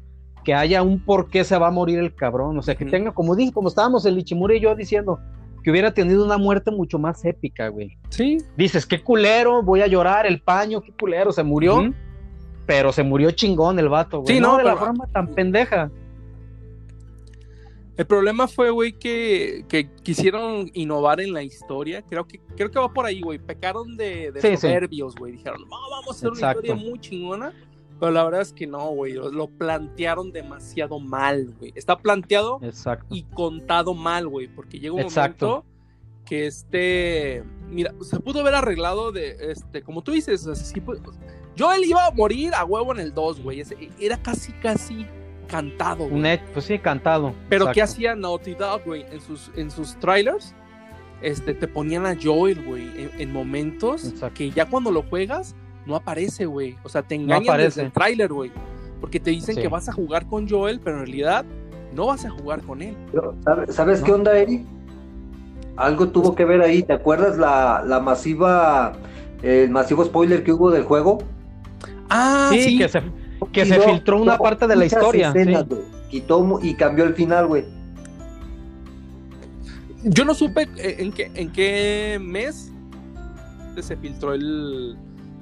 [0.45, 2.91] que haya un por qué se va a morir el cabrón, o sea, que Ujú.
[2.91, 5.21] tenga, como dije, como estábamos el Ichimura y yo diciendo,
[5.67, 7.99] que hubiera tenido una muerte mucho más épica, güey.
[8.11, 8.39] Sí.
[8.57, 11.93] Dices, qué culero, voy a llorar, el paño, qué culero, se murió,
[12.67, 14.33] pero se murió chingón el vato, güey.
[14.37, 15.91] Sí, no, no, de la forma tan pendeja.
[17.97, 22.01] El problema fue, güey, que, que quisieron innovar en la historia.
[22.03, 23.41] Creo que, creo que va por ahí, güey.
[23.41, 24.57] Pecaron de, de Sí, sí.
[24.69, 25.33] soberbios, güey.
[25.33, 27.53] Dijeron, no, vamos a hacer una historia muy chingona.
[27.99, 29.15] Pero la verdad es que no, güey.
[29.15, 31.73] Lo, plantearon demasiado mal, güey.
[31.75, 33.07] Está planteado Exacto.
[33.15, 34.49] y contado mal, güey.
[34.49, 35.47] Porque llega un Exacto.
[35.49, 35.67] momento
[36.27, 37.43] que este.
[37.71, 39.37] Mira, se pudo haber arreglado de.
[39.51, 41.01] este Como tú dices, o sea, sí pu-
[41.59, 43.63] Joel iba a morir a huevo en el 2, güey.
[43.99, 45.07] Era casi, casi
[45.49, 46.41] cantado, güey.
[46.53, 47.33] Pues sí, cantado.
[47.49, 47.93] Pero ¿qué Exacto.
[47.95, 49.07] hacía Naughty Dog, güey?
[49.11, 50.55] En sus, en sus trailers,
[51.23, 54.35] este, te ponían a Joel, güey, en, en momentos Exacto.
[54.37, 55.55] que ya cuando lo juegas,
[55.87, 56.77] no aparece, güey.
[56.85, 58.51] O sea, te engañan desde el trailer, güey.
[59.01, 59.61] Porque te dicen Sí.
[59.63, 61.45] que vas a jugar con Joel, pero en realidad
[61.95, 62.97] no vas a jugar con él.
[63.13, 64.07] Pero, ¿sabe- ¿Sabes No.
[64.07, 64.65] qué onda, Eri?
[65.77, 66.83] Algo tuvo que ver ahí.
[66.83, 68.95] ¿Te acuerdas la, la masiva,
[69.43, 71.19] el masivo spoiler que hubo del juego?
[72.09, 72.79] Ah, sí, sí.
[72.79, 73.03] que se,
[73.53, 75.29] que se filtró una parte de la historia.
[75.29, 75.69] escenas, sí.
[75.75, 75.83] güey.
[76.11, 77.65] Quitó y cambió el final, güey.
[80.05, 82.73] Yo no supe eh, en qué, en qué mes
[83.81, 84.97] se filtró el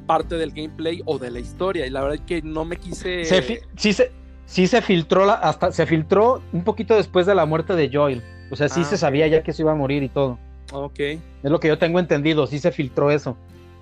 [0.06, 1.86] parte del gameplay o de la historia.
[1.86, 3.24] Y la verdad es que no me quise.
[3.24, 3.42] Se
[3.76, 4.12] sí, se,
[4.46, 8.22] sí se filtró la, hasta se filtró un poquito después de la muerte de Joel.
[8.50, 10.38] O sea, sí Ah, se sabía ya que se iba a morir y todo.
[10.72, 10.98] Ok.
[11.00, 13.36] Es lo que yo tengo entendido, sí se filtró eso.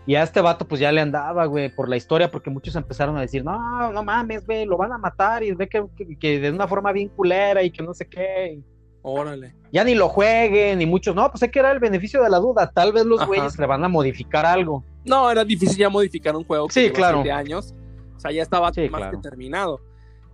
[0.04, 3.16] Y a este vato pues ya le andaba, güey, por la historia, porque muchos empezaron
[3.16, 6.40] a decir, no, no mames, güey, lo van a matar y ve que, que- que
[6.40, 8.54] de una forma bien culera y que no sé qué.
[8.58, 8.64] y
[9.02, 9.54] Órale.
[9.72, 12.38] ya ni lo jueguen, y muchos, no, pues hay que dar el beneficio de la
[12.38, 12.70] duda.
[12.72, 13.26] Tal vez los Ajá.
[13.28, 14.84] güeyes le van a modificar algo.
[15.04, 17.22] No, era difícil ya modificar un juego que Sí, lleva claro.
[17.34, 17.74] años.
[18.16, 19.18] O sea, ya estaba Sí, más claro.
[19.18, 19.80] que terminado.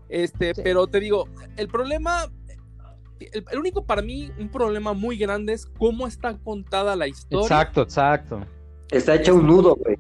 [0.09, 0.61] Este, Sí.
[0.65, 1.27] pero te digo,
[1.57, 2.27] el problema,
[3.21, 7.43] el, el único para mí, un problema muy grande es cómo está contada la historia.
[7.45, 8.41] Exacto, exacto.
[8.91, 9.97] Está hecha un nudo, güey.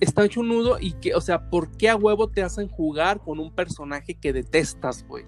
[0.00, 3.20] Está hecho un nudo y que, o sea, ¿por qué a huevo te hacen jugar
[3.20, 5.24] con un personaje que detestas, güey?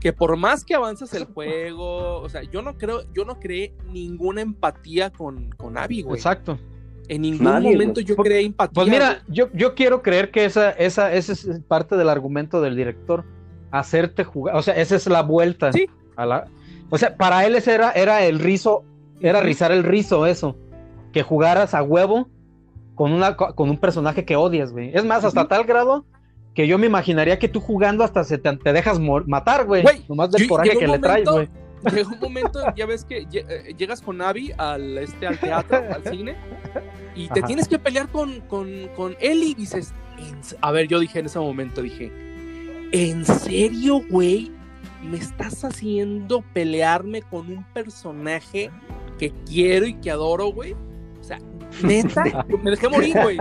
[0.00, 3.74] Que por más que avanzas el juego, o sea, yo no creo, yo no creé
[3.90, 6.16] ninguna empatía con, con Abby, güey.
[6.16, 6.58] Exacto.
[7.08, 8.72] En ningún Nadie, momento yo creé empatía.
[8.74, 12.76] Pues mira, yo, yo quiero creer que esa, esa, esa es parte del argumento del
[12.76, 13.24] director.
[13.70, 14.56] Hacerte jugar.
[14.56, 15.72] O sea, esa es la vuelta.
[15.72, 15.86] Sí.
[16.16, 16.44] A la,
[16.90, 18.84] o sea, para él ese era, era el rizo,
[19.20, 20.56] era rizar el rizo, eso.
[21.12, 22.28] Que jugaras a huevo
[22.94, 24.90] con, una, con un personaje que odias, güey.
[24.94, 26.04] Es más, hasta tal grado
[26.54, 29.84] que yo me imaginaría que tú jugando hasta se te, te dejas matar, güey.
[30.08, 31.48] Nomás del yo- coraje llegó que le traes, güey.
[31.94, 36.02] llega un momento, ya ves que eh, llegas con Abby al, este, al teatro, al
[36.10, 36.34] cine,
[37.18, 39.54] y te tienes que pelear con, con, con Ellie.
[39.54, 42.10] Dices, "¿En s-?" a ver, yo dije en ese momento, dije,
[42.92, 44.50] ¿en serio, güey?
[45.02, 48.70] ¿Me estás haciendo pelearme con un personaje
[49.18, 50.72] que quiero y que adoro, güey?
[51.20, 51.38] O sea,
[51.82, 52.24] neta,
[52.62, 53.38] me dejé morir, güey.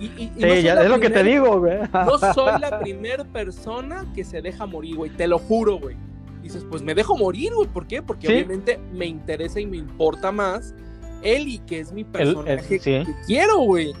[0.00, 1.78] Y, y- y Sí, no soy ya, la es lo que te digo, güey.
[1.92, 5.10] no soy la primera persona que se deja morir, güey.
[5.10, 5.96] Te lo juro, güey.
[6.42, 7.68] Dices, pues me dejo morir, güey.
[7.68, 8.00] ¿Por qué?
[8.00, 8.32] Porque Sí.
[8.34, 10.74] obviamente me interesa y me importa más
[11.22, 12.78] Ellie, que es mi personaje sí.
[12.78, 13.92] que quiero, güey.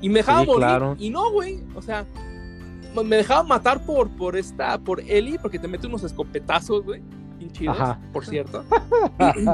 [0.00, 0.58] Y me dejaba Sí, morir.
[0.60, 0.96] claro.
[0.98, 1.60] Y no, güey.
[1.74, 2.06] O sea,
[3.04, 7.02] me- dejaba matar por, por esta, por Ellie, porque te mete unos escopetazos, güey.
[7.38, 8.00] Bien chidos, Ajá.
[8.12, 8.64] por cierto.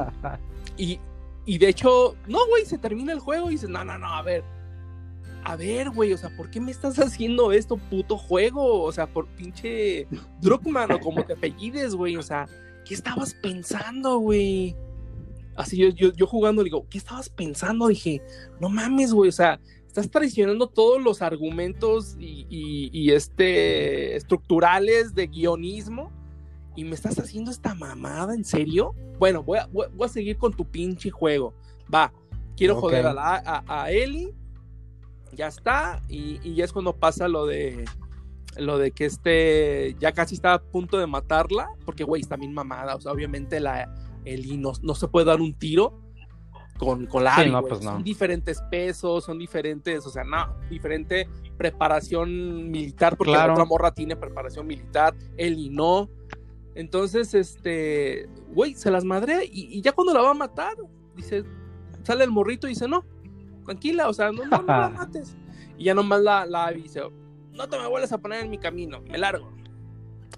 [0.76, 0.98] Y,
[1.46, 4.22] y de hecho, no, güey, se termina el juego y dices, no, no, no, a
[4.22, 4.42] ver.
[5.44, 8.82] A ver, güey, o sea, ¿por qué me estás haciendo esto, puto juego?
[8.82, 10.08] O sea, por pinche
[10.40, 12.16] Druckmann o como te apellides, güey.
[12.16, 12.48] O sea,
[12.84, 14.74] ¿qué estabas pensando, güey?
[15.56, 17.86] Así yo, yo, yo jugando, digo, ¿qué estabas pensando?
[17.88, 18.22] Dije,
[18.60, 25.14] no mames, güey, o sea, estás traicionando todos los argumentos y, y- y, este estructurales
[25.14, 26.10] de guionismo
[26.74, 28.94] y me estás haciendo esta mamada, ¿en serio?
[29.18, 31.54] Bueno, voy a, voy, a seguir con tu pinche juego.
[31.92, 32.12] Va,
[32.56, 34.34] quiero joder a, la, a, a Ellie,
[35.32, 37.84] ya está, y, y ya es cuando pasa lo de
[38.56, 42.52] lo de que este ya casi está a punto de matarla, porque güey, está bien
[42.52, 43.92] mamada, o sea, obviamente la
[44.24, 46.00] Ellie no, no se puede dar un tiro
[46.78, 47.70] con, con la Sí, Abby, no, güey.
[47.70, 47.92] pues no.
[47.92, 53.48] Son diferentes pesos, son diferentes, o sea, no, diferente preparación militar, porque Claro.
[53.48, 56.08] la otra morra tiene preparación militar, Ellie no.
[56.74, 60.74] Entonces, este, güey, se las madre y, y ya cuando la va a matar,
[61.14, 61.44] dice,
[62.02, 63.04] sale el morrito y dice, no,
[63.64, 65.36] tranquila, o sea, no, no, no la mates.
[65.78, 67.02] Y ya nomás la, la dice,
[67.52, 69.52] no te me vuelves a poner en mi camino, me largo.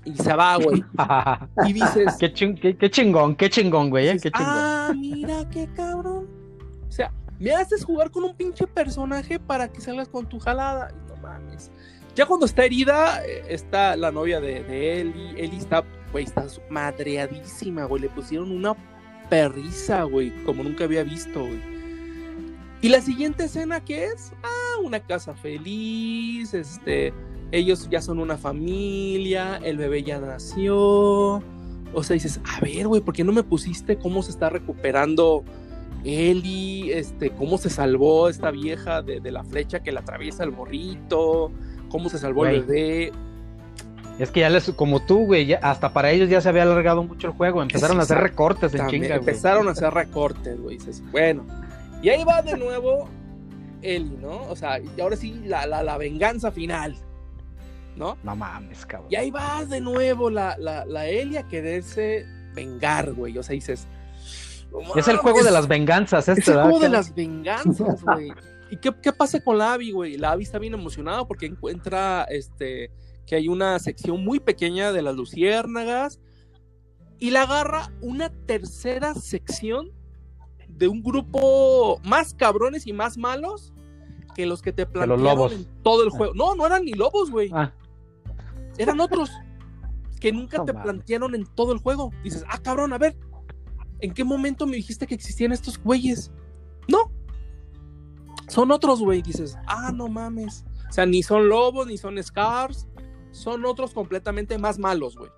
[0.07, 0.83] Y se va, güey.
[1.69, 4.55] Y dices, qué, ching- qué- qué chingón, qué chingón, güey, eh, qué chingón.
[4.55, 6.27] ah, mira qué cabrón.
[6.89, 10.91] O sea, me haces jugar con un pinche personaje para que salgas con tu jalada.
[10.93, 11.71] Y no mames.
[12.15, 15.35] Ya cuando está herida, eh, está la novia de, de Eli.
[15.37, 18.03] Eli está, güey, está madreadísima, güey.
[18.03, 18.75] Le pusieron una
[19.29, 21.61] perriza, güey, como nunca había visto, güey.
[22.81, 24.33] Y la siguiente escena, ¿qué es?
[24.45, 27.13] Ah, una casa feliz, este,
[27.53, 31.43] ellos ya son una familia, el bebé ya nació.
[31.95, 35.45] O sea, dices, a ver, güey, ¿por qué no me pusiste cómo se está recuperando
[36.05, 36.93] Eli?
[36.93, 41.51] Este, cómo se salvó esta vieja de, de la flecha que le atraviesa el morrito,
[41.89, 43.13] cómo se salvó el bebé.
[44.19, 47.29] Es que ya les, como tú, güey, hasta para ellos ya se había alargado mucho
[47.29, 47.63] el juego.
[47.63, 50.79] Empezaron a hacer recortes en También chinga, empezaron a hacer recortes, güey.
[50.79, 51.45] Dices, bueno.
[52.03, 53.09] Y ahí va de nuevo
[53.83, 54.43] Eli, ¿no?
[54.49, 56.97] O sea, y ahora sí, la, la, la venganza final,
[57.97, 58.17] ¿no?
[58.23, 59.09] No mames, cabrón.
[59.11, 63.37] Y ahí va de nuevo la, la, la Eli a quererse vengar, güey.
[63.39, 63.87] O sea, dices.
[64.71, 65.45] "No Es el juego mames".
[65.47, 66.71] de las venganzas, Es este, el ¿verdad?
[66.71, 68.33] juego de las venganzas, güey.
[68.71, 70.17] ¿Y qué, qué pasa con la Abby, güey?
[70.17, 72.91] La Abby está bien emocionada porque encuentra este
[73.27, 76.21] que hay una sección muy pequeña de las luciérnagas
[77.19, 79.91] y la agarra una tercera sección
[80.69, 83.73] de un grupo más cabrones y más malos
[84.35, 85.53] que los que te los plantearon lobos.
[85.53, 86.35] en todo el juego.
[86.35, 87.51] No, no eran ni lobos, güey.
[87.53, 87.73] Ah,
[88.79, 89.31] Eran otros
[90.21, 92.11] que nunca te plantearon en todo el juego.
[92.23, 93.17] Dices, ah, cabrón, a ver,
[94.01, 96.31] ¿en qué momento me dijiste que existían estos güeyes?
[96.89, 97.11] No.
[98.49, 99.23] Son otros, güey.
[99.23, 100.65] Dices, ah, no mames.
[100.89, 102.89] O sea, ni son lobos, ni son scars.
[103.31, 105.31] Son otros completamente más malos, güey.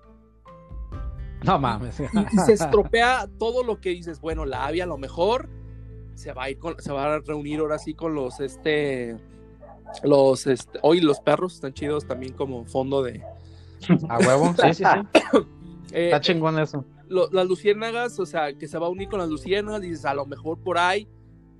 [1.43, 1.99] no mames.
[1.99, 5.49] Y, y se estropea todo lo que dices, bueno, la Abby a lo mejor
[6.19, 9.17] se va a ir con, se va a reunir ahora sí con los, este,
[10.03, 13.21] los, este, hoy los perros están chidos también como fondo de,
[14.09, 15.39] A huevo, sí, sí, sí.
[15.93, 16.85] eh, Está chingón eso.
[17.07, 20.13] lo- las luciérnagas, o sea, que se va a unir con las luciérnagas, dices, a
[20.13, 21.07] lo mejor por ahí,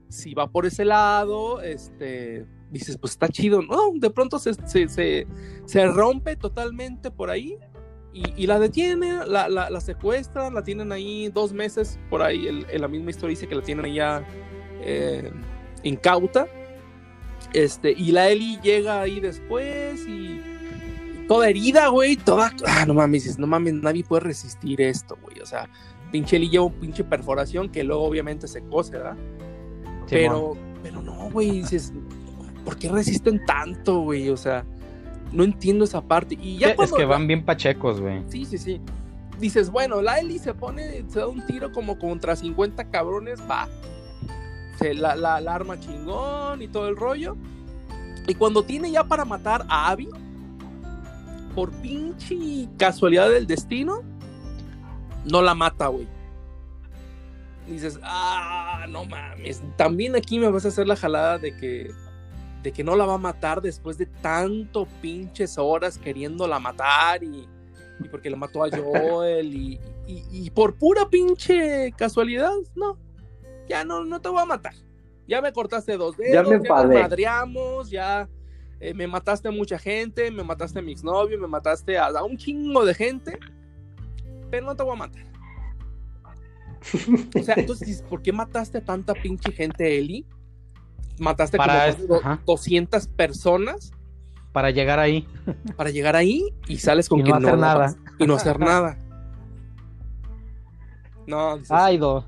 [0.10, 3.92] si va por ese lado, este, dices, pues está chido, ¿no?
[3.96, 5.28] De pronto se, se, se,
[5.66, 7.58] se rompe totalmente por ahí
[8.14, 12.48] y, y la detienen, la, la, la secuestran, la tienen ahí dos meses por ahí,
[12.48, 14.24] en la misma historia dice que la tienen allá
[14.82, 15.32] eh,
[15.84, 16.48] incauta,
[17.54, 20.42] este, y la Eli llega ahí después y
[21.28, 22.52] toda herida, güey, toda.
[22.68, 25.40] Ah, no mames, no mames, nadie puede resistir esto, güey.
[25.40, 25.70] O sea,
[26.12, 29.18] pinche Eli lleva un pinche perforación que luego obviamente se cose, ¿verdad?
[30.10, 31.94] Pero, pero no, güey, dices,
[32.66, 34.30] ¿por qué resisten tanto, güey?
[34.30, 34.66] O sea,
[35.32, 36.38] no entiendo esa parte.
[36.40, 38.24] Y ya es cuando que van bien pachecos, güey.
[38.28, 38.82] Sí, sí, sí.
[39.40, 43.70] Dices, bueno, la Eli se pone, se da un tiro como contra 50 cabrones, va.
[44.80, 47.36] Se la, la, la arma chingón y todo el rollo.
[48.28, 50.08] Y cuando tiene ya para matar a Abby,
[51.56, 54.02] por pinche casualidad del destino,
[55.26, 56.08] no la mata, güey.
[57.68, 61.92] dices, ah, no mames, también aquí me vas a hacer la jalada de que,
[62.64, 67.48] de que no la va a matar después de tanto pinches horas queriéndola matar y,
[68.00, 72.98] y porque la mató a Joel y, y- y por pura pinche casualidad, no,
[73.70, 74.74] ya no, no te voy a matar.
[75.28, 77.02] Ya me cortaste dos dedos, Ya ya, me nos enfadé.
[77.02, 78.28] madreamos, ya
[78.80, 82.24] eh, me mataste a mucha gente, me mataste a mi exnovio, me mataste a, a
[82.24, 83.38] un chingo de gente,
[84.50, 85.24] pero no te voy a matar.
[87.36, 90.26] O sea, entonces, dices, ¿por qué mataste a tanta pinche gente, Eli?
[91.20, 92.42] Mataste Para como es- casi do- ajá.
[92.46, 93.92] 200 personas
[94.54, 95.28] Para llegar ahí.
[95.76, 97.96] para llegar ahí y sales con Y que no hacer nada.
[98.18, 98.98] Y no hacer nada.
[101.28, 102.26] No, dices, Ay, do.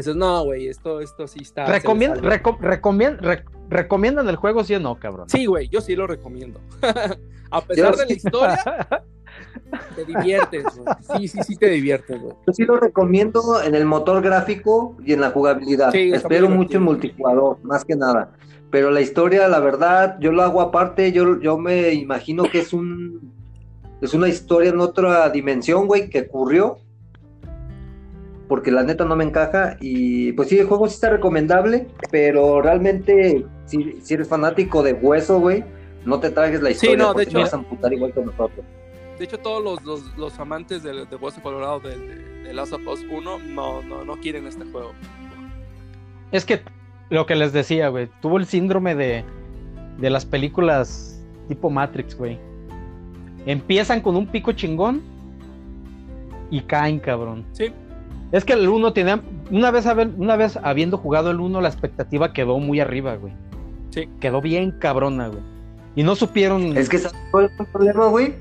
[0.00, 1.66] Dices, no, güey, esto, esto sí está.
[1.66, 2.30] Recomiend- se le salió".
[2.30, 5.28] reco- recomiend- rec- ¿Recomiendan el juego, sí o no, cabrón?
[5.30, 6.60] Sí, güey, yo sí lo recomiendo.
[7.50, 8.58] a pesar Yo de la historia,
[9.96, 10.94] te diviertes, güey.
[11.18, 12.34] Sí, sí, sí te diviertes, güey.
[12.46, 15.90] Yo sí lo recomiendo en el motor gráfico y en la jugabilidad.
[15.92, 18.32] Sí, Espero mucho en multijugador, más que nada.
[18.70, 21.12] Pero la historia, la verdad, yo lo hago aparte.
[21.12, 23.32] Yo, yo me imagino que es un
[24.00, 26.78] es una historia en otra dimensión, güey, que ocurrió.
[28.52, 29.78] Porque la neta no me encaja.
[29.80, 31.86] Y pues sí, el juego sí está recomendable.
[32.10, 35.64] Pero realmente, si, si eres fanático de hueso, güey,
[36.04, 36.98] no te tragues la historia.
[36.98, 38.66] no, de hecho- te vas a amputar igual que nosotros.
[39.18, 42.74] De hecho, todos los, los, los amantes de, de Hueso Colorado de, de, de Last
[42.74, 44.92] of Us 1 no, no, no quieren este juego.
[46.30, 46.60] Es que
[47.08, 49.24] lo que les decía, güey, tuvo el síndrome de,
[49.96, 52.38] de las películas tipo Matrix, güey.
[53.46, 55.00] Empiezan con un pico chingón
[56.50, 57.46] y caen, cabrón.
[57.52, 57.72] Sí,
[58.32, 59.20] Es que el 1 tenía,
[59.50, 63.34] una vez, haber- una vez habiendo jugado el 1, la expectativa quedó muy arriba, güey.
[63.90, 64.08] Sí.
[64.20, 65.42] Quedó bien cabrona, güey.
[65.94, 66.76] Y no supieron...
[66.76, 68.34] Es que ¿sabes cuál fue el problema, güey?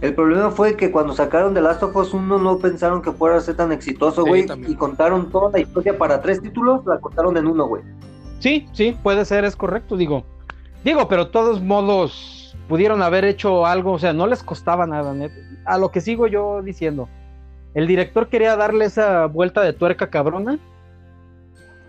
[0.00, 3.36] El problema fue que cuando sacaron The Last of Us 1 no pensaron que fuera
[3.36, 4.46] a ser tan exitoso, güey.
[4.66, 7.82] y contaron toda la historia para tres títulos, la contaron en uno, güey.
[8.38, 10.24] Sí, sí, puede ser, es correcto, digo.
[10.84, 15.12] Digo, pero de todos modos pudieron haber hecho algo, o sea, no les costaba nada,
[15.12, 15.32] net-
[15.66, 17.08] A lo que sigo yo diciendo.
[17.78, 20.58] El director quería darle esa vuelta de tuerca cabrona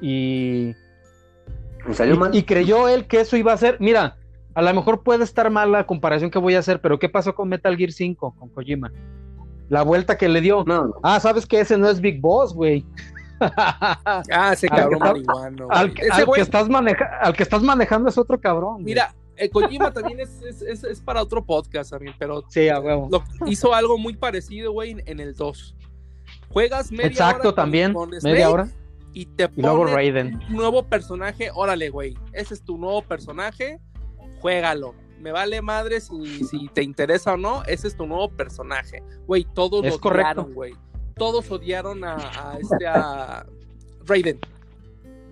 [0.01, 0.75] y,
[1.93, 2.35] salió y, mal.
[2.35, 3.77] y creyó él que eso iba a ser.
[3.79, 4.15] Mira,
[4.53, 7.33] a lo mejor puede estar mal la comparación que voy a hacer, pero ¿qué pasó
[7.33, 8.91] con Metal Gear 5, con Kojima?
[9.69, 10.63] La vuelta que le dio.
[10.67, 10.93] No, no.
[11.01, 12.85] Ah, sabes que ese no es Big Boss, güey.
[13.41, 15.67] Ah, ese Al cabrón está- marihuano.
[15.71, 18.83] al, que- Ese al güey, que estás maneja- al que estás manejando es otro cabrón.
[18.83, 22.81] mira, eh, Kojima también es, es, es, es para otro podcast también, pero Sí, a
[22.81, 23.07] huevo.
[23.09, 25.73] lo- hizo algo muy parecido, güey, en, en el 2.
[26.49, 27.93] Juegas media Exacto, hora con- también.
[27.93, 28.67] con media hora.
[29.13, 30.39] y te Y luego Raiden.
[30.49, 31.49] un nuevo personaje.
[31.53, 33.79] Órale, güey, ese es tu nuevo personaje,
[34.41, 34.93] juégalo.
[35.19, 39.03] Me vale madre si, si te interesa o no, ese es tu nuevo personaje.
[39.27, 40.31] Güey, todos Es lo correcto.
[40.41, 40.73] odiaron, güey.
[41.15, 43.45] Todos odiaron a, a este a
[44.05, 44.39] Raiden.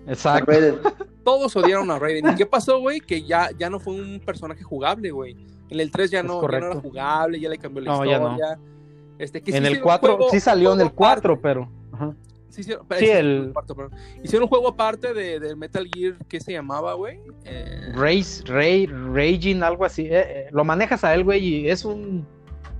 [0.06, 0.50] Exacto.
[0.50, 0.78] Raiden.
[1.24, 2.32] Todos odiaron a Raiden.
[2.32, 3.00] ¿Y qué pasó, güey?
[3.00, 5.36] Que ya, ya no fue un personaje jugable, güey.
[5.70, 6.66] En el 3 ya no, ya no correcto.
[6.72, 8.38] era jugable, ya le cambió la No, ya no.
[9.18, 11.42] Este, que sí En el hicieron 4, juego- sí salió en el juego 4, aparte.
[11.42, 11.70] pero.
[11.92, 12.14] ajá.
[12.50, 13.52] Sí, hicieron, Sí, sí, el-.
[14.22, 17.20] Hicieron un juego aparte de, del Metal Gear, ¿qué se llamaba, güey?
[17.44, 20.02] Eh, Race, Ray, Raging, algo así.
[20.06, 22.26] Eh, eh, lo manejas a él, güey, y es un.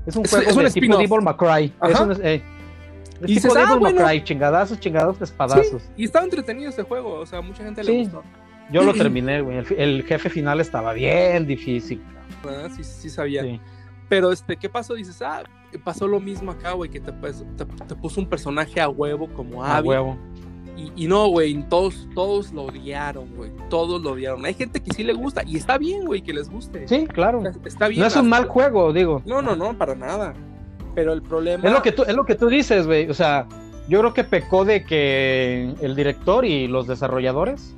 [0.07, 0.97] Es un Es- juego es un de tipo.
[0.97, 1.73] Devil May.
[1.83, 2.13] Es un.
[2.25, 2.43] eh,
[3.21, 4.25] es Y tipo ah, Devil May bueno.
[4.25, 5.83] Chingadazos, chingados, espadazos.
[5.97, 8.23] y estaba entretenido ese juego, o sea, mucha gente le gustó.
[8.73, 9.65] Yo lo terminé, güey.
[9.77, 12.03] El, jefe final estaba bien difícil.
[12.45, 13.43] Ah, Sí, sí sabía.
[14.09, 14.95] Pero, este, ¿qué pasó?
[14.95, 15.43] Dices, ah,
[15.85, 19.29] pasó lo mismo acá, güey, que te, pues, te, te puso un personaje a huevo
[19.35, 19.89] como A Abby.
[19.89, 20.17] huevo.
[20.77, 23.51] Y, y no, güey, todos, todos lo odiaron, güey.
[23.69, 24.45] Todos lo odiaron.
[24.47, 25.43] Hay gente que sí le gusta.
[25.45, 26.87] Y está bien, güey, que les guste.
[26.87, 27.43] Sí, claro.
[27.65, 28.01] Está- bien.
[28.01, 29.21] No es un mal juego, digo.
[29.27, 30.35] No, no, no, para nada.
[30.95, 31.65] Pero el problema.
[31.67, 33.11] Es lo que tú, es lo que tú dices, güey.
[33.11, 33.47] O sea,
[33.89, 37.75] yo creo que pecó de que el director y los desarrolladores,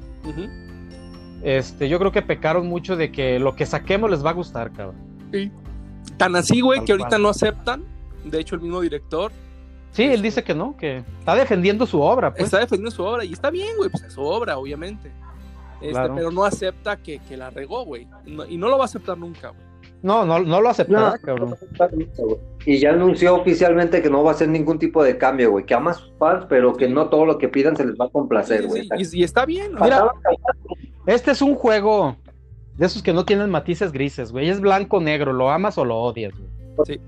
[1.43, 4.73] este, yo creo que pecaron mucho de que lo que saquemos les va a gustar,
[4.73, 4.97] cabrón.
[5.33, 5.51] Sí.
[6.21, 7.23] Tan así, güey, que ahorita cual.
[7.23, 7.85] no aceptan.
[8.25, 9.33] De hecho, el mismo director
[9.93, 12.45] Sí, él dice que no, que está defendiendo su obra, pues.
[12.45, 13.25] está defendiendo su obra.
[13.25, 15.11] Y está bien, güey, pues es su obra, obviamente.
[15.81, 16.15] Este, Claro.
[16.15, 18.07] Pero no acepta que, que la regó, güey.
[18.25, 19.61] No- y no lo va a aceptar nunca, güey.
[20.03, 21.21] No, no, no lo aceptará, No.
[21.21, 21.57] cabrón.
[22.65, 25.67] Y ya anunció oficialmente que no va a hacer ningún tipo de cambio, güey.
[25.67, 28.05] Que ama a sus fans, pero que no todo lo que pidan se les va
[28.05, 28.83] a complacer, güey.
[29.05, 29.81] sí, y, y está bien, ¿no?
[29.81, 30.07] Mira,
[31.07, 32.17] Este es un juego
[32.81, 34.49] de esos que no tienen matices grises, güey.
[34.49, 37.01] Es blanco-negro, lo amas o lo odias, güey.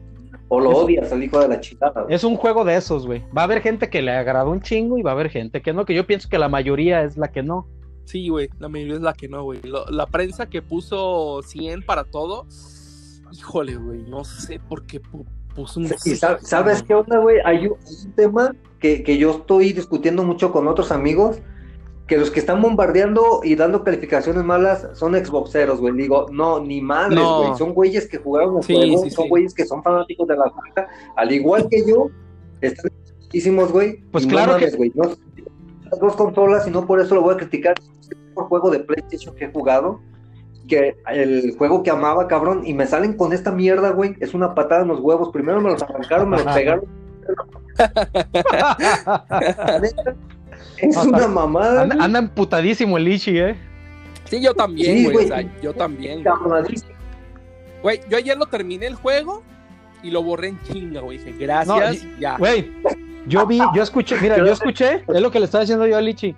[0.49, 2.15] O lo odias al hijo de la chingada, güey.
[2.15, 3.23] Es un juego de esos, güey.
[3.37, 5.73] Va a haber gente que le agradó un chingo y va a haber gente que
[5.73, 7.67] no, que yo pienso que la mayoría es la que no.
[8.05, 9.61] Sí, güey, la mayoría es la que no, güey.
[9.63, 12.47] Lo- La prensa que puso 100 para todo,
[13.33, 15.87] híjole, güey, no sé por qué pu- puso un...
[15.87, 17.39] Y sa- ¿sabes qué onda, güey?
[17.45, 21.39] Hay un, hay un tema que, que yo estoy discutiendo mucho con otros amigos,
[22.07, 25.95] que los que están bombardeando y dando calificaciones malas son Xboxeros, güey.
[25.95, 27.43] Digo, no, ni madres, No.
[27.45, 27.57] güey.
[27.59, 29.31] Son güeyes que jugaron el Sí, juego, sí, son sí.
[29.31, 32.09] güeyes que son fanáticos de la saga, al igual que yo,
[32.61, 32.91] están
[33.21, 34.01] muchísimos, güey.
[34.11, 34.93] Pues claro no mames, que- güey.
[34.95, 35.05] No,
[35.91, 37.75] las dos consolas y no por eso lo voy a criticar.
[38.29, 40.01] Mejor juego de PlayStation que he jugado.
[40.69, 44.15] Que el juego que amaba, cabrón, y me salen con esta mierda, güey.
[44.21, 45.31] Es una patada en los huevos.
[45.31, 46.85] Primero me los arrancaron, me los pegaron.
[50.83, 51.83] Es una mamada.
[51.83, 53.57] Anda, anda emputadísimo el Ichi, ¿eh?
[54.25, 55.15] Sí, yo también, Sí, güey.
[55.15, 55.25] güey.
[55.25, 56.23] o sea, yo también.
[57.83, 58.01] güey.
[58.09, 59.43] yo ayer lo terminé el juego
[60.03, 61.19] y lo borré en chinga, güey.
[61.19, 62.37] Dije, gracias, No, ya.
[62.39, 62.71] Güey,
[63.27, 66.01] yo vi, yo escuché, mira, yo escuché, es lo que le estaba diciendo yo a
[66.01, 66.35] Lichi.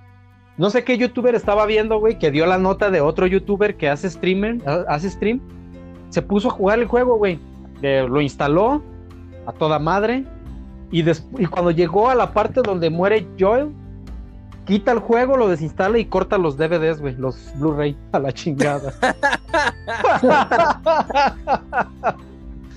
[0.57, 3.89] No sé qué youtuber estaba viendo, güey, que dio la nota de otro youtuber que
[3.89, 5.41] hace streamer, ha- hace stream.
[6.11, 7.41] Se puso a jugar el juego, güey.
[7.83, 8.83] Eh, Lo instaló
[9.47, 10.25] a toda madre.
[10.93, 13.71] Y, y cuando llegó a la parte donde muere Joel,
[14.67, 18.93] quita el juego, lo desinstala y corta los DVDs, güey, los Blu-ray a la chingada.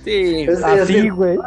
[0.03, 0.45] Sí.
[0.47, 1.37] Es- Así, güey.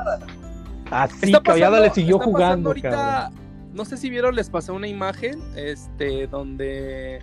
[0.90, 3.40] Así, pasando- le siguió jugando, ahorita, cabrón.
[3.72, 7.22] No sé si vieron, les pasé una imagen, este, donde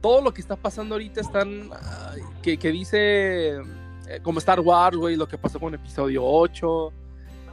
[0.00, 1.70] todo lo que está pasando ahorita están,
[2.42, 3.60] que, que dice, eh,
[4.22, 6.92] como Star Wars, güey, lo que pasó con episodio 8.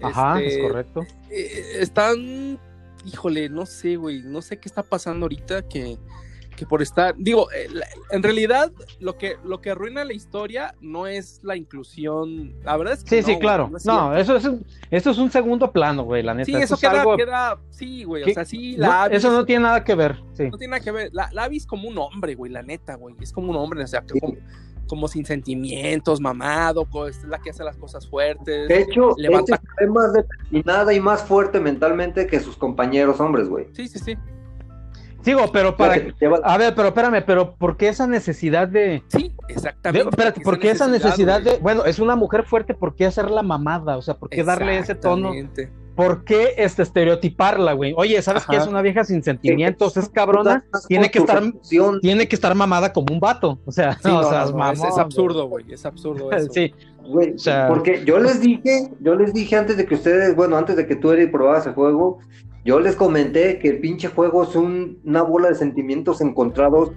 [0.02, 1.02] Ajá, este, es correcto.
[1.30, 2.60] eh, están,
[3.06, 5.98] híjole, no sé, güey, no sé qué está pasando ahorita que,
[6.56, 7.68] que por estar, digo, eh,
[8.12, 12.94] en realidad lo que, lo que arruina la historia no es la inclusión, la verdad
[12.94, 13.72] es que Sí, no, sí, güey, claro.
[13.86, 16.46] no eso es un, eso es un segundo plano, güey, la neta.
[16.46, 19.46] Sí, eso es queda, algo queda, sí, güey, o sea, sí, no, la eso no
[19.46, 20.50] tiene nada que ver, sí.
[20.50, 21.10] no tiene nada que ver.
[21.14, 23.16] La, la es como un hombre, güey, la neta, güey.
[23.22, 24.38] Es como un hombre, o sea, que Sí.
[24.88, 28.68] Como, sin sentimientos, mamado, es la que hace las cosas fuertes.
[28.68, 29.56] De hecho, levanta.
[29.56, 33.68] ella es más determinada y más fuerte mentalmente que sus compañeros hombres, güey.
[33.74, 34.18] Sí, sí, sí.
[35.24, 35.96] Sigo, pero para.
[35.98, 39.04] La A ver, pero espérame, pero ¿por qué esa necesidad de.
[39.08, 40.10] Sí, de- exactamente.
[40.10, 41.58] espérate, ¿por qué esa necesidad de.
[41.60, 43.98] Bueno, es una mujer fuerte, ¿por qué hacerla mamada?
[43.98, 45.34] O sea, ¿por qué darle ese tono?
[45.34, 45.83] Exactamente.
[45.96, 47.94] ¿Por qué este, estereotiparla, güey?
[47.96, 48.56] Oye, ¿sabes qué?
[48.58, 51.54] Es una vieja sin sentimientos, es cabrona, tiene que estar-
[52.02, 53.60] tiene que estar mamada como un vato.
[53.66, 55.66] O sea, Sí, no, no, o sea, no, es no, mamón, es, es absurdo, güey.
[55.72, 56.52] Es absurdo eso.
[56.52, 56.74] Sí,
[57.06, 60.56] Güey, O sea- porque yo les dije, yo les dije antes de que ustedes, bueno,
[60.58, 62.20] antes de que tú Eric probabas el juego,
[62.66, 66.92] yo les comenté que el pinche juego es un- una bola de sentimientos encontrados,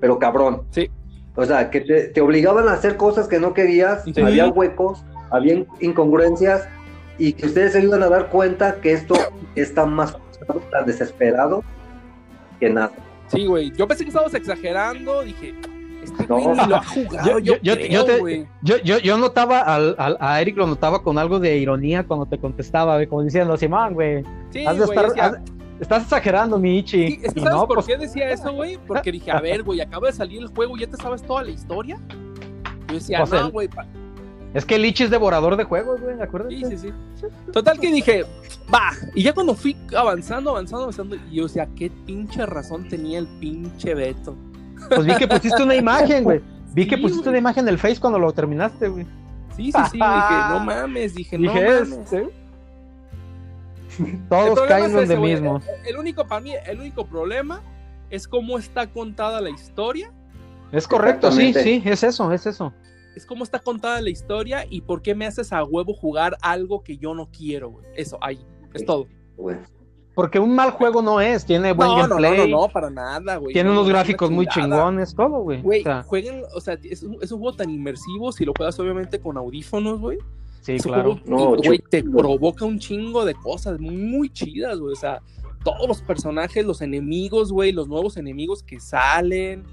[0.00, 0.62] pero cabrón.
[0.70, 0.90] Sí.
[1.36, 4.14] O sea, que te, te obligaban a hacer cosas que no querías, Sí.
[4.22, 6.66] había huecos, había incongruencias,
[7.28, 9.14] y que ustedes se iban a dar cuenta que esto
[9.54, 10.16] está más
[10.70, 11.62] tan desesperado
[12.58, 12.92] que nada.
[13.28, 13.70] Sí, güey.
[13.76, 15.22] Yo pensé que estabas exagerando.
[15.22, 15.54] Dije,
[16.02, 16.36] este No.
[16.40, 17.26] güey ni lo ha jugado.
[17.28, 18.46] Yo- Yo, yo- yo- creo, yo te- güey.
[18.62, 22.26] Yo, yo, yo notaba al, al- a Eric lo notaba con algo de ironía cuando
[22.26, 25.38] te contestaba, güey, como diciendo, Simón, güey, Sí, has de güey, estar- decía- has-
[25.80, 27.06] estás exagerando, mi Ichi.
[27.08, 28.78] Sí, es que ¿sabes no, por pues, qué decía eso, güey?
[28.86, 31.50] Porque dije, a ver, güey, acaba de salir el juego, ¿ya te sabes toda la
[31.50, 31.98] historia?
[32.88, 33.68] Yo decía, Pues no, el- güey.
[34.54, 36.56] Es que el Ichi es devorador de juegos, güey, acuérdate.
[36.56, 37.26] Sí, sí, sí.
[37.52, 38.24] Total que dije,
[38.72, 38.90] va.
[39.14, 43.26] Y ya cuando fui avanzando, avanzando, avanzando, y yo decía, qué pinche razón tenía el
[43.40, 44.36] pinche Beto.
[44.88, 46.40] Pues vi que pusiste una imagen, güey.
[46.74, 47.28] Vi que pusiste güey.
[47.30, 49.04] una imagen del Face cuando lo terminaste, güey.
[49.54, 50.00] Sí, sí, sí, dije,
[50.48, 51.92] no mames, dije, no Dije, mames.
[51.92, 52.16] este,
[53.98, 55.32] El Todos caen es donde güey.
[55.32, 55.60] mismo.
[55.84, 57.60] El único, para mí, el único problema
[58.08, 60.10] es cómo está contada la historia.
[60.72, 62.72] Es correcto, sí, sí, es eso, es eso.
[63.14, 66.82] Es cómo está contada la historia y por qué me haces a huevo jugar algo
[66.82, 67.84] que yo no quiero, güey.
[67.94, 68.40] Eso, ahí,
[68.72, 69.06] es todo.
[70.14, 72.90] Porque un mal juego no es, tiene buen no, no, no, gameplay, no, no, para
[72.90, 73.54] nada, güey.
[73.54, 75.62] tiene No, unos gráficos muy chingones, todo, güey.
[75.62, 78.52] Güey, O sea, jueguen, o sea, es un, es un juego tan inmersivo si lo
[78.54, 80.18] juegas obviamente con audífonos, güey.
[80.60, 81.18] sí, Es claro.
[81.24, 84.92] juego No, güey, te provoca un chingo de cosas muy chidas, güey.
[84.92, 85.22] O sea,
[85.64, 89.64] todos los personajes, los enemigos, güey, los nuevos enemigos que salen,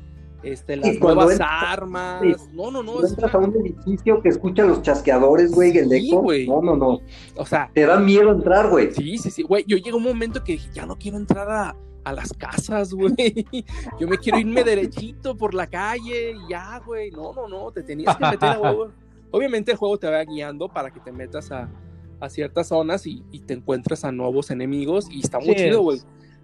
[0.44, 2.22] este, las Y cuando nuevas entras- armas.
[2.24, 2.36] sí.
[2.54, 3.06] No, no, no.
[3.06, 6.22] Entras a un edificio que escucha los chasqueadores, güey, el Sí, eco.
[6.22, 6.48] güey.
[6.48, 7.00] No, no, no.
[7.38, 8.92] O sea, Te da miedo entrar, güey.
[8.94, 9.44] sí, sí, sí.
[9.44, 11.76] Güey, yo llegué a un momento que dije, ya no quiero entrar a,
[12.06, 13.14] a las casas, güey.
[14.00, 17.12] Yo me quiero irme derechito por la calle y ya, güey.
[17.12, 17.72] No, no, no.
[17.72, 18.92] Te tenías que meter a huevo.
[19.32, 21.70] Obviamente el juego te va guiando para que te metas a,
[22.22, 25.82] a ciertas zonas y, y te encuentres a nuevos enemigos y está muy Sí, chido,
[25.82, 26.00] güey.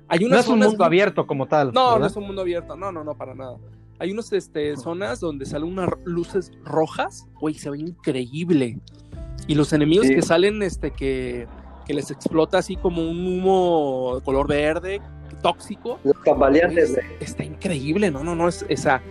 [0.07, 1.71] Hay No es un zonas mundo abierto como tal.
[1.73, 2.75] No, no es un mundo abierto.
[2.75, 3.57] No, no, no, para nada.
[3.99, 8.79] Hay unas este, zonas donde salen unas luces rojas, güey, se ve increíble.
[9.47, 10.15] Y los enemigos Sí.
[10.15, 11.47] que salen, este, que,
[11.85, 15.01] que les explota así como un humo de color verde,
[15.41, 18.11] tóxico, Los tambaleantes, güey, está increíble.
[18.11, 19.01] No, no, no, es esa.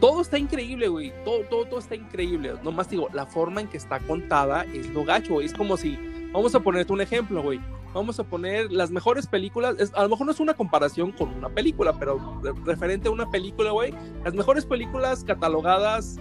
[0.00, 1.12] Todo está increíble, güey.
[1.24, 2.52] Todo, todo, todo está increíble.
[2.62, 5.46] Nomás digo, la forma en que está contada es lo gacho, güey.
[5.46, 5.98] Es como si
[6.32, 7.58] vamos a ponerte un ejemplo, güey.
[7.94, 9.76] Vamos a poner las mejores películas.
[9.78, 13.10] es- a lo mejor no es una comparación con una película, pero re- referente a
[13.10, 13.92] una película, güey.
[14.24, 16.16] Las mejores películas catalogadas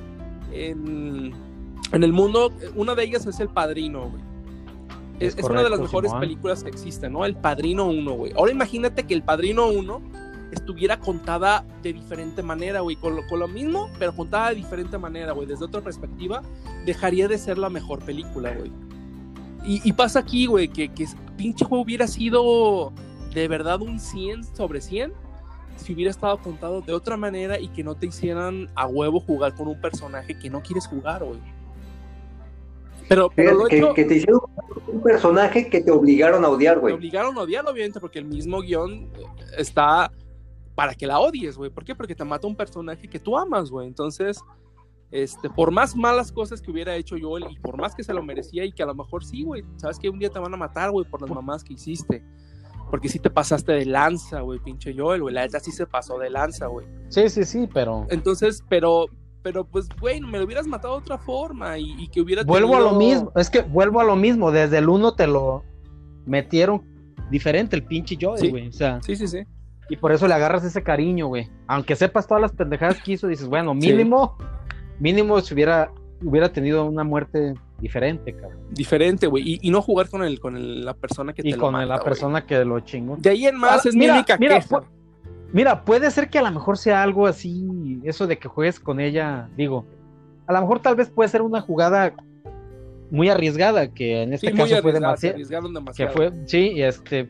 [0.54, 1.34] en,
[1.92, 4.24] en el mundo, una de ellas es El Padrino, güey.
[5.20, 6.22] Es, Es es una de las mejores Simón.
[6.22, 7.26] películas que existen, ¿no?
[7.26, 8.34] El Padrino 1, güey.
[8.38, 10.00] Ahora imagínate que El Padrino 1
[10.52, 12.96] estuviera contada de diferente manera, güey.
[12.96, 15.48] Con lo, con lo mismo, pero contada de diferente manera, güey.
[15.48, 16.44] Desde otra perspectiva,
[16.86, 18.72] dejaría de ser la mejor película, güey.
[19.66, 21.06] Y, y pasa aquí, güey, que, que
[21.36, 22.94] pinche juego hubiera sido
[23.34, 25.14] de verdad un 100 sobre 100
[25.78, 29.56] si hubiera estado contado de otra manera y que no te hicieran a huevo jugar
[29.56, 31.40] con un personaje que no quieres jugar, güey.
[33.08, 34.42] Pero, pero lo que, hecho, que te hicieron
[34.88, 36.94] un personaje que te obligaron a odiar, güey.
[36.94, 39.26] obligaron a odiarlo, obviamente, porque el mismo guion eh,
[39.58, 40.12] está
[40.76, 41.70] para que la odies, güey.
[41.70, 41.96] ¿Por qué?
[41.96, 43.88] Porque te mata un personaje que tú amas, güey.
[43.88, 44.42] Entonces,
[45.12, 48.22] este, por más malas cosas que hubiera hecho Joel y por más que se lo
[48.24, 50.58] merecía y que a lo mejor sí, güey, sabes que un día te van a
[50.58, 52.24] matar, güey, por las mamás que hiciste.
[52.90, 55.34] Porque sí te pasaste de lanza, güey, pinche Joel, güey.
[55.36, 56.88] La neta sí se pasó de lanza, güey.
[57.10, 59.08] Sí, sí, sí, pero Entonces, pero,
[59.44, 62.78] pero pues, güey, me lo hubieras matado de otra forma y, y que hubiera vuelvo
[62.78, 63.32] a lo mismo.
[63.36, 64.52] Es que vuelvo a lo mismo.
[64.52, 65.64] Desde el uno te lo
[66.26, 66.82] metieron
[67.30, 68.50] diferente el pinche Joel, Sí.
[68.50, 68.68] güey.
[68.70, 69.40] O sea, Sí, sí, sí.
[69.90, 71.50] y por eso le agarras ese cariño, güey.
[71.68, 74.38] Aunque sepas todas las pendejadas que hizo, dices, bueno, mínimo,
[75.00, 75.92] mínimo si hubiera,
[76.24, 78.60] hubiera tenido una muerte diferente, cabrón.
[78.72, 79.44] Diferente, güey.
[79.54, 81.74] Y, y no jugar con el, con el- la persona que Y te lo con
[81.74, 83.16] mata, la persona que lo chingó.
[83.18, 84.78] De ahí en más Ah, es mira, mi única mira, queja.
[84.78, 84.86] pu-
[85.54, 89.00] Mira, puede ser que a lo mejor sea algo así, eso de que juegues con
[89.00, 89.86] ella, digo,
[90.46, 92.14] a lo mejor tal vez puede ser una jugada
[93.10, 95.38] muy arriesgada, que en este Sí, caso fue demasiado,
[95.96, 97.30] que fue, sí, este,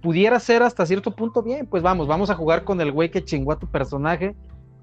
[0.00, 3.22] pudiera ser hasta cierto punto bien, pues vamos, vamos a jugar con el güey que
[3.22, 4.34] chingó a tu personaje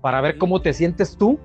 [0.01, 1.39] para ver cómo te sientes tú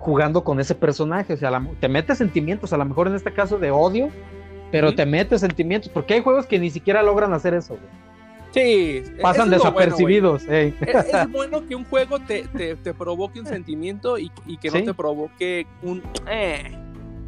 [0.00, 3.32] jugando con ese personaje, o sea, la- te metes sentimientos, a lo mejor en este
[3.32, 4.08] caso de odio,
[4.72, 8.00] pero te metes sentimientos, porque hay juegos que ni siquiera logran hacer eso, güey.
[8.52, 13.38] Sí, pasan es bueno, desapercibidos, es, es bueno que un juego te, te, te provoque
[13.38, 14.84] un sentimiento y, y que no Sí.
[14.86, 16.02] te provoque un...
[16.28, 16.76] eh.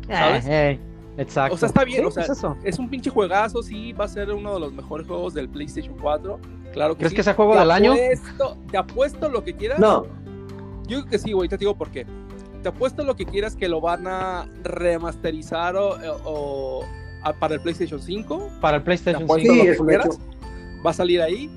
[0.09, 0.47] ¿Sabes?
[0.47, 0.81] Eh, eh,
[1.19, 1.55] exacto.
[1.55, 2.57] O sea, está bien, Sí, o sea, pues eso.
[2.65, 5.95] Es un pinche juegazo, sí, va a ser uno de los mejores juegos del PlayStation
[6.01, 6.41] 4.
[6.73, 7.17] Claro que ¿Crees sí.
[7.17, 7.95] que sea juego Te del año?
[8.71, 9.79] te apuesto lo que quieras.
[9.79, 10.07] No,
[10.89, 12.05] Yo creo que sí, güey, te digo por qué.
[12.63, 16.85] Te apuesto lo que quieras que lo van a remasterizar o, o-
[17.23, 18.51] a- para el PlayStation 5.
[18.61, 19.63] Para el PlayStation Te apuesto 5.
[19.65, 20.19] Sí, lo que quieras.
[20.85, 21.51] Va a salir ahí.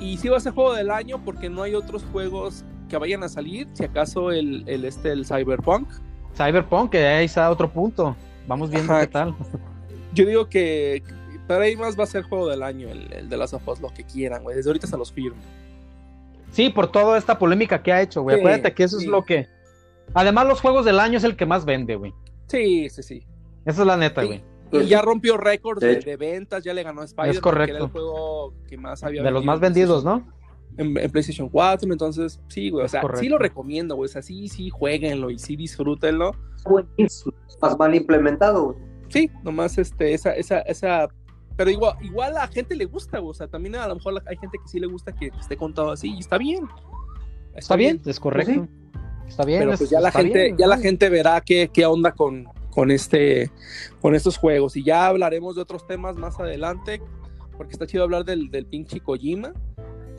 [0.00, 3.22] Y sí va a ser juego del año porque no hay otros juegos que vayan
[3.22, 3.68] a salir.
[3.72, 5.88] Si acaso el, el, este, el Cyberpunk.
[6.36, 8.16] Cyberpunk, que ahí está otro punto.
[8.46, 9.02] Vamos viendo Ajá.
[9.02, 9.34] qué tal.
[10.14, 11.02] Yo digo que
[11.46, 13.80] para ahí más va a ser juego del año el, el de las of Us,
[13.80, 14.56] lo que quieran, güey.
[14.56, 15.40] Desde ahorita se los firmo.
[16.50, 18.36] Sí, por toda esta polémica que ha hecho, güey.
[18.36, 19.04] Sí, Acuérdate que eso sí.
[19.06, 19.48] es lo que.
[20.14, 22.12] Además, los juegos del año es el que más vende, güey.
[22.48, 23.26] Sí, sí, sí.
[23.64, 24.26] Esa es la neta, Sí.
[24.26, 24.44] güey.
[24.70, 27.30] Pues y ya rompió récords de de, ventas, ya le ganó a Spider.
[27.30, 27.74] Es correcto.
[27.76, 30.26] era el juego que más había De los más en vendidos, ¿no?
[30.78, 32.86] En, en PlayStation 4, entonces sí, güey.
[32.86, 34.06] O sea, sí lo recomiendo, güey.
[34.06, 36.32] O sea, sí, sí, jueguenlo y sí disfrútenlo.
[36.64, 38.72] buenísimo, más mal implementado.
[38.72, 38.78] güey.
[39.08, 41.08] Sí, nomás este, esa, esa, esa.
[41.54, 43.30] Pero igual, igual a gente le gusta, güey.
[43.32, 45.90] O sea, también a lo mejor hay gente que sí le gusta que esté contado
[45.92, 46.66] así y está bien.
[47.54, 48.66] Está bien, es correcto.
[49.32, 49.60] Está bien.
[49.60, 52.44] Pero es- pues ya la gente, bien, ya la gente verá qué, qué onda con,
[52.70, 53.50] con este,
[54.00, 54.76] con estos juegos.
[54.76, 57.00] Y ya hablaremos de otros temas más adelante,
[57.56, 59.52] porque está chido hablar del, del pinche Kojima.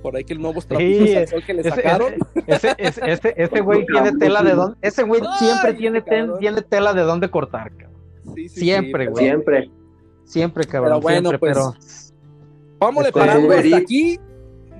[0.01, 2.15] Por ahí que el nuevo Sí, al sol que le sacaron.
[2.47, 4.77] ese, ese, ese, ese güey tiene tela de dónde.
[4.81, 8.01] Ese güey siempre tiene, ten- tiene tela de dónde cortar, cabrón.
[8.35, 9.25] Sí, sí, siempre, sí, güey.
[9.25, 9.71] Siempre.
[10.25, 10.89] Siempre, cabrón.
[10.93, 11.73] Pero bueno, siempre, pues, pero.
[12.79, 14.19] Vámonos Este, parando hasta Uber aquí.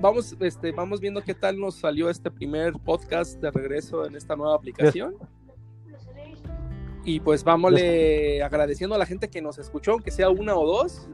[0.00, 4.36] Vamos, este, vamos viendo qué tal nos salió este primer podcast de regreso en esta
[4.36, 5.14] nueva aplicación.
[7.04, 7.80] Y pues vámonos
[8.42, 11.08] agradeciendo a la gente que nos escuchó, aunque sea una o dos.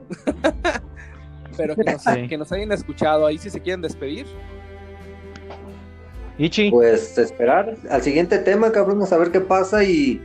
[1.57, 2.29] Pero que nos, Sí.
[2.29, 4.27] que nos hayan escuchado ahí si se quieren despedir.
[6.39, 6.71] Ichi.
[6.71, 10.21] Pues esperar al siguiente tema, cabrón, a saber qué pasa y,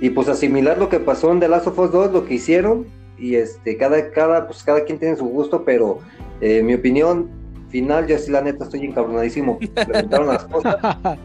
[0.00, 2.86] y pues asimilar lo que pasó en The Last of Us 2, lo que hicieron.
[3.16, 6.00] Y este, cada, cada, pues cada quien tiene su gusto, pero
[6.40, 7.30] eh, mi opinión
[7.74, 9.58] final, yo sí la neta estoy encabronadísimo.
[9.60, 10.76] Implementaron las cosas.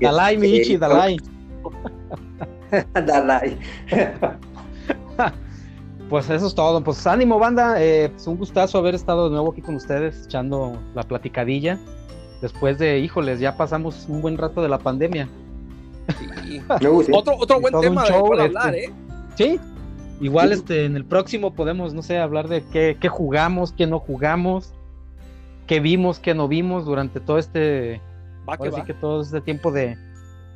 [0.00, 1.16] Dalai, mi Ichi, Dalai.
[3.06, 3.58] Dalai.
[6.10, 6.84] Pues eso es todo.
[6.84, 7.82] Pues ánimo, banda.
[7.82, 11.78] Eh, pues un gustazo haber estado de nuevo aquí con ustedes, echando la platicadilla.
[12.42, 15.28] Después de, híjoles, ya pasamos un buen rato de la pandemia.
[16.46, 16.60] Sí.
[16.82, 17.16] Me gusta.
[17.16, 18.58] Otro, otro buen tema show, cual este.
[18.58, 18.90] hablar, ¿eh?
[19.36, 19.58] Sí.
[20.20, 20.54] Igual Sí.
[20.54, 24.74] este, en el próximo podemos, no sé, hablar de qué, qué jugamos, qué no jugamos,
[25.66, 28.00] qué vimos, qué no vimos durante todo este,
[28.48, 28.84] Va que va.
[29.00, 29.96] todo este tiempo de,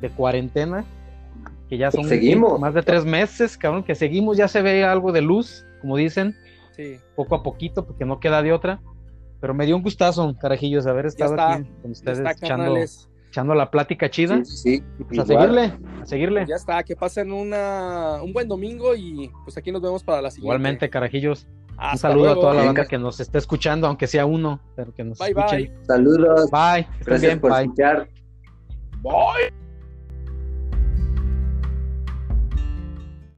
[0.01, 0.85] de cuarentena.
[1.69, 2.59] que ya son Seguimos.
[2.59, 6.35] más de tres meses, cabrón, que seguimos, ya se ve algo de luz, como dicen,
[6.75, 6.95] Sí.
[7.15, 8.81] poco a poquito, porque no queda de otra.
[9.41, 11.53] Pero me dio un gustazo, carajillos, haber estado está.
[11.53, 12.75] aquí con ustedes está, echando,
[13.29, 14.43] echando la plática chida.
[14.43, 16.45] Sí, sí, Y pues a seguirle, a seguirle.
[16.47, 20.29] Ya está, que pasen una, un buen domingo y pues aquí nos vemos para la
[20.31, 20.47] siguiente.
[20.47, 21.47] Igualmente, carajillos.
[21.79, 22.39] Hasta un saludo luego.
[22.39, 25.29] a toda la banda que nos esté escuchando, aunque sea uno, pero que nos Bye,
[25.29, 25.59] escuchen.
[25.75, 25.85] bye.
[25.85, 26.51] Saludos.
[26.51, 26.87] Bye.
[27.05, 27.61] Gracias bien, por bye.
[27.63, 28.09] escuchar.
[29.01, 29.58] Bye.